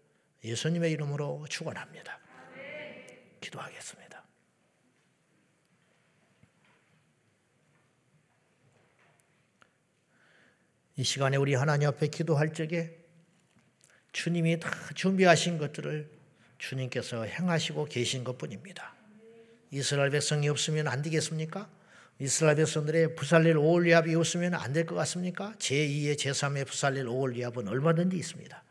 예수님의 0.44 0.92
이름으로 0.92 1.46
축원합니다. 1.50 2.20
기도하겠습니다. 3.40 4.24
이 10.96 11.04
시간에 11.04 11.38
우리 11.38 11.56
하나님 11.56 11.88
앞에 11.88 12.08
기도할 12.08 12.54
적에 12.54 13.00
주님이 14.12 14.60
다 14.60 14.70
준비하신 14.94 15.58
것들을 15.58 16.10
주님께서 16.60 17.24
행하시고 17.24 17.86
계신 17.86 18.24
것 18.24 18.38
뿐입니다. 18.38 18.94
이스라엘 19.72 20.12
백성이 20.12 20.50
없으면 20.50 20.88
안 20.88 21.02
되겠습니까? 21.02 21.68
이스라엘 22.20 22.56
백성들의 22.58 23.16
부살릴 23.16 23.58
오올리압이 23.58 24.14
없으면 24.16 24.54
안 24.54 24.72
될 24.74 24.86
것 24.86 24.96
같습니까? 24.96 25.54
제2의 25.58 26.16
제3의 26.18 26.66
부살릴 26.68 27.08
오올리압은 27.08 27.68
얼마든지 27.68 28.16
있습니다. 28.18 28.64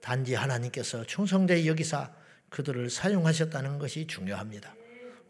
단지 0.00 0.34
하나님께서 0.34 1.04
충성되이 1.04 1.66
여기사 1.68 2.12
그들을 2.50 2.90
사용하셨다는 2.90 3.78
것이 3.78 4.06
중요합니다. 4.06 4.74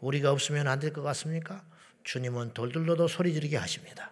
우리가 0.01 0.31
없으면 0.31 0.67
안 0.67 0.79
될 0.79 0.91
것 0.93 1.01
같습니까? 1.03 1.63
주님은 2.03 2.53
돌들로도 2.53 3.07
소리 3.07 3.33
지르게 3.33 3.57
하십니다. 3.57 4.11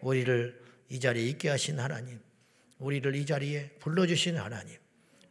우리를 0.00 0.60
이 0.88 1.00
자리에 1.00 1.24
있게 1.26 1.48
하신 1.48 1.78
하나님, 1.78 2.20
우리를 2.78 3.14
이 3.14 3.26
자리에 3.26 3.70
불러주신 3.80 4.36
하나님, 4.36 4.76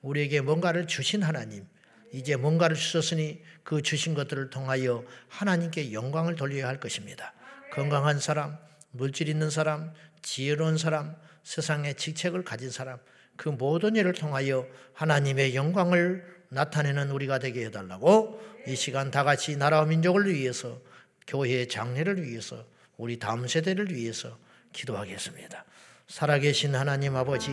우리에게 0.02 0.41
뭔가를 0.41 0.88
주신 0.88 1.23
하나님, 1.23 1.65
이제 2.12 2.36
뭔가를 2.36 2.76
주셨으니 2.76 3.41
그 3.63 3.82
주신 3.82 4.13
것들을 4.13 4.50
통하여 4.50 5.04
하나님께 5.28 5.93
영광을 5.93 6.36
돌려야 6.36 6.67
할 6.67 6.80
것입니다. 6.80 7.34
건강한 7.72 8.19
사람, 8.19 8.58
물질 8.91 9.30
있는 9.30 9.50
사람, 9.50 9.93
지혜로운 10.22 10.78
사람, 10.78 11.15
세상의 11.43 11.95
직책을 11.95 12.43
가진 12.43 12.69
사람, 12.72 12.98
그 13.36 13.50
모든 13.50 13.95
일을 13.95 14.13
통하여 14.13 14.67
하나님의 14.93 15.56
영광을 15.56 16.26
나타내는 16.50 17.12
우리가 17.12 17.39
되게 17.39 17.65
해달라고 17.65 18.41
이 18.67 18.76
시간 18.76 19.12
다 19.12 19.24
같이 19.24 19.56
나라와 19.56 19.86
민족을 19.86 20.34
위해서 20.34 20.82
교회의 21.28 21.69
장례를 21.69 22.24
위해서 22.24 22.65
우리 22.98 23.17
다음 23.17 23.48
세대를 23.48 23.93
위해서 23.93 24.38
기도하겠습니다. 24.74 25.63
살아계신 26.08 26.76
하나님 26.76 27.15
아버지, 27.15 27.52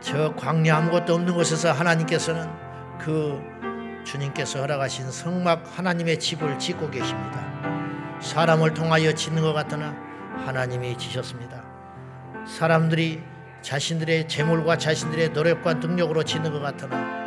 저 0.00 0.34
광야 0.34 0.76
아무것도 0.78 1.14
없는 1.14 1.34
곳에서 1.34 1.72
하나님께서는 1.72 2.48
그 2.98 3.40
주님께서 4.04 4.60
허락하신 4.60 5.10
성막 5.10 5.72
하나님의 5.76 6.18
집을 6.18 6.58
짓고 6.58 6.90
계십니다. 6.90 8.18
사람을 8.20 8.74
통하여 8.74 9.12
짓는 9.12 9.42
것 9.42 9.52
같으나 9.52 9.94
하나님이 10.46 10.96
지셨습니다. 10.96 11.62
사람들이 12.46 13.22
자신들의 13.60 14.26
재물과 14.26 14.78
자신들의 14.78 15.30
노력과 15.30 15.74
능력으로 15.74 16.22
짓는 16.22 16.50
것 16.50 16.60
같으나 16.60 17.20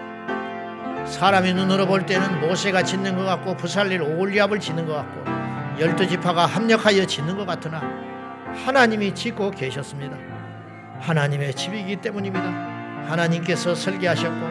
사람의 1.05 1.53
눈으로 1.53 1.85
볼 1.85 2.05
때는 2.05 2.41
모세가 2.41 2.83
짓는 2.83 3.15
것 3.15 3.23
같고 3.23 3.55
부살릴 3.55 4.01
오골리압을 4.01 4.59
짓는 4.59 4.87
것 4.87 4.93
같고 4.93 5.79
열두 5.79 6.07
지파가 6.07 6.47
합력하여 6.47 7.05
짓는 7.05 7.37
것 7.37 7.45
같으나 7.45 7.81
하나님이 8.65 9.13
짓고 9.13 9.51
계셨습니다. 9.51 10.32
하나님의 11.03 11.53
집이기 11.53 11.97
때문입니다. 11.97 12.45
하나님께서 13.09 13.75
설계하셨고 13.75 14.47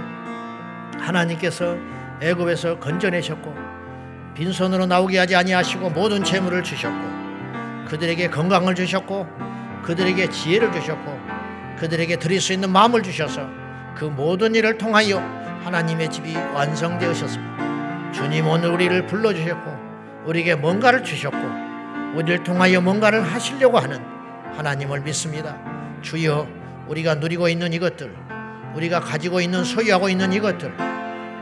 하나님께서 1.00 1.76
애굽에서 2.20 2.78
건져내셨고 2.78 3.54
빈손으로 4.34 4.86
나오게 4.86 5.18
하지 5.18 5.34
아니하시고 5.34 5.90
모든 5.90 6.22
재물을 6.22 6.62
주셨고 6.62 7.22
그들에게 7.88 8.28
건강을 8.28 8.74
주셨고 8.74 9.26
그들에게 9.82 10.28
지혜를 10.28 10.72
주셨고 10.72 11.18
그들에게 11.78 12.16
드릴 12.16 12.40
수 12.40 12.52
있는 12.52 12.70
마음을 12.70 13.02
주셔서 13.02 13.48
그 13.96 14.04
모든 14.04 14.54
일을 14.54 14.78
통하여 14.78 15.18
하나님의 15.64 16.10
집이 16.10 16.36
완성되었습니다. 16.36 18.12
주님 18.12 18.46
오늘 18.46 18.70
우리를 18.70 19.06
불러주셨고 19.06 20.26
우리에게 20.26 20.54
뭔가를 20.54 21.02
주셨고 21.02 21.38
우리를 22.14 22.44
통하여 22.44 22.80
뭔가를 22.80 23.22
하시려고 23.22 23.78
하는 23.78 23.98
하나님을 24.54 25.00
믿습니다. 25.00 25.71
주여 26.02 26.46
우리가 26.88 27.14
누리고 27.16 27.48
있는 27.48 27.72
이것들 27.72 28.12
우리가 28.74 29.00
가지고 29.00 29.40
있는 29.40 29.64
소유하고 29.64 30.08
있는 30.08 30.32
이것들 30.32 30.72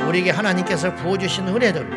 우리에게 0.06 0.30
하나님께서 0.30 0.94
부어주신 0.94 1.48
은혜들 1.48 1.88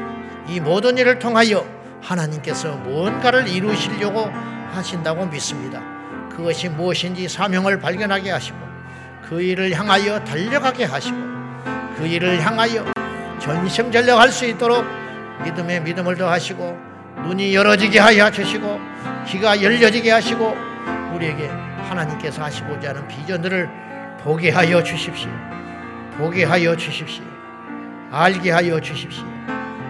이 0.47 0.59
모든 0.59 0.97
일을 0.97 1.19
통하여 1.19 1.65
하나님께서 2.01 2.75
뭔가를 2.77 3.47
이루시려고 3.47 4.29
하신다고 4.71 5.25
믿습니다. 5.27 5.81
그것이 6.29 6.69
무엇인지 6.69 7.29
사명을 7.29 7.79
발견하게 7.79 8.31
하시고 8.31 8.57
그 9.27 9.41
일을 9.41 9.71
향하여 9.71 10.23
달려가게 10.23 10.85
하시고 10.85 11.17
그 11.97 12.05
일을 12.05 12.43
향하여 12.45 12.85
전심전력할 13.39 14.31
수 14.31 14.45
있도록 14.45 14.85
믿음에 15.43 15.79
믿음을 15.79 16.15
더하시고 16.15 16.77
눈이 17.23 17.55
열어지게 17.55 17.99
하여 17.99 18.29
주시고 18.31 18.79
귀가 19.27 19.61
열려지게 19.61 20.11
하시고 20.11 20.55
우리에게 21.13 21.49
하나님께서 21.93 22.43
하시고자 22.43 22.89
하는 22.89 23.07
비전들을 23.07 23.69
보게 24.19 24.49
하여 24.49 24.83
주십시오. 24.83 25.29
보게 26.17 26.43
하여 26.43 26.75
주십시오. 26.75 27.23
알게 28.11 28.51
하여 28.51 28.79
주십시오. 28.79 29.25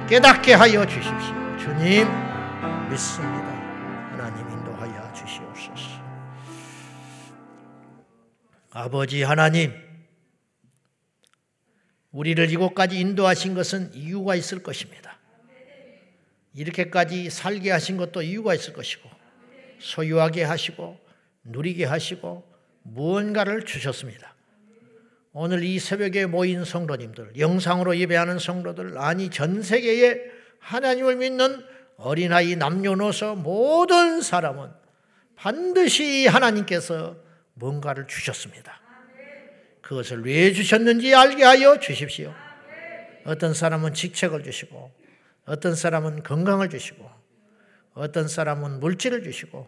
깨닫게 0.08 0.54
하여 0.54 0.86
주십시오. 0.86 1.58
주님 1.58 2.08
믿습니다. 2.90 3.48
하나님 4.12 4.50
인도하여 4.50 5.14
주시옵소서. 5.14 6.04
아버지 8.72 9.24
하나님 9.24 9.74
우리를 12.12 12.50
이곳까지 12.52 13.00
인도하신 13.00 13.56
것은 13.56 13.94
이유가 13.94 14.36
있을 14.36 14.62
것입니다. 14.62 15.18
이렇게까지 16.54 17.30
살게 17.30 17.72
하신 17.72 17.98
것도 17.98 18.22
이유가 18.22 18.54
있을 18.54 18.74
것이고 18.74 19.10
소유하게 19.80 20.44
하시고 20.44 21.03
누리게 21.44 21.86
하시고 21.86 22.44
무언가를 22.84 23.64
주셨습니다. 23.66 24.36
오늘 25.32 25.64
이 25.64 25.80
새벽에 25.80 26.26
모인 26.26 26.64
성도님들, 26.64 27.34
영상으로 27.38 27.98
예배하는 27.98 28.38
성도들, 28.38 28.98
아니 29.00 29.30
전 29.30 29.64
세계에 29.64 30.22
하나님을 30.60 31.16
믿는 31.16 31.64
어린아이 31.98 32.56
남녀노소 32.56 33.36
모든 33.36 34.22
사람은 34.22 34.70
반드시 35.36 36.28
하나님께서 36.28 37.18
뭔가를 37.56 38.08
주셨습니다. 38.08 38.80
그것을 39.82 40.24
왜 40.24 40.54
주셨는지 40.54 41.14
알게 41.14 41.44
하여 41.44 41.80
주십시오. 41.80 42.34
어떤 43.26 43.54
사람은 43.54 43.94
직책을 43.94 44.44
주시고, 44.44 44.92
어떤 45.46 45.76
사람은 45.76 46.24
건강을 46.24 46.70
주시고, 46.70 47.10
어떤 47.94 48.28
사람은 48.28 48.80
물질을 48.80 49.24
주시고, 49.24 49.68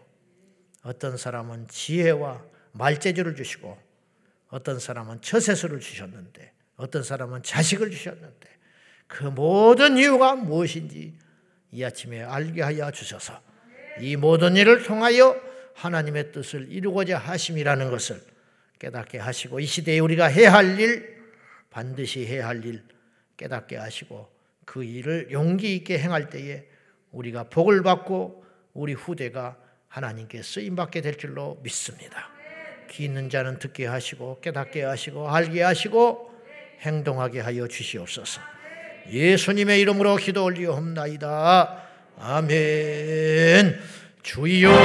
어떤 0.86 1.16
사람은 1.16 1.66
지혜와 1.66 2.44
말재주를 2.72 3.34
주시고, 3.34 3.76
어떤 4.50 4.78
사람은 4.78 5.20
처세수를 5.20 5.80
주셨는데, 5.80 6.52
어떤 6.76 7.02
사람은 7.02 7.42
자식을 7.42 7.90
주셨는데, 7.90 8.48
그 9.08 9.24
모든 9.24 9.96
이유가 9.96 10.36
무엇인지 10.36 11.18
이 11.72 11.84
아침에 11.84 12.22
알게 12.22 12.62
하여 12.62 12.90
주셔서. 12.92 13.40
이 14.00 14.14
모든 14.14 14.56
일을 14.56 14.84
통하여 14.84 15.40
하나님의 15.74 16.30
뜻을 16.30 16.70
이루고자 16.70 17.18
하심이라는 17.18 17.90
것을 17.90 18.20
깨닫게 18.78 19.18
하시고 19.18 19.58
이 19.58 19.66
시대에 19.66 19.98
우리가 19.98 20.26
해야 20.26 20.52
할 20.52 20.78
일, 20.78 21.16
반드시 21.70 22.26
해야 22.26 22.46
할 22.46 22.64
일 22.64 22.84
깨닫게 23.36 23.76
하시고 23.76 24.30
그 24.64 24.84
일을 24.84 25.28
용기 25.30 25.76
있게 25.76 25.98
행할 25.98 26.30
때에 26.30 26.66
우리가 27.10 27.44
복을 27.44 27.82
받고 27.82 28.44
우리 28.72 28.92
후대가 28.92 29.56
하나님께 29.88 30.42
쓰임받게 30.42 31.00
될 31.00 31.16
줄로 31.16 31.58
믿습니다. 31.62 32.30
귀 32.90 33.04
있는 33.04 33.30
자는 33.30 33.58
듣게 33.58 33.86
하시고 33.86 34.40
깨닫게 34.40 34.82
하시고 34.82 35.28
알게 35.28 35.62
하시고 35.62 36.30
행동하게 36.80 37.40
하여 37.40 37.66
주시옵소서. 37.66 38.40
예수님의 39.10 39.80
이름으로 39.80 40.16
기도 40.16 40.44
올리옵나이다. 40.44 41.82
아멘. 42.18 43.78
주여. 44.22 44.70
주여. 44.72 44.76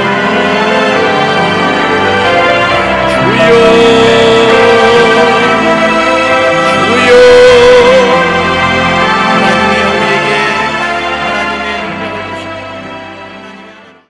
주여. 6.86 7.51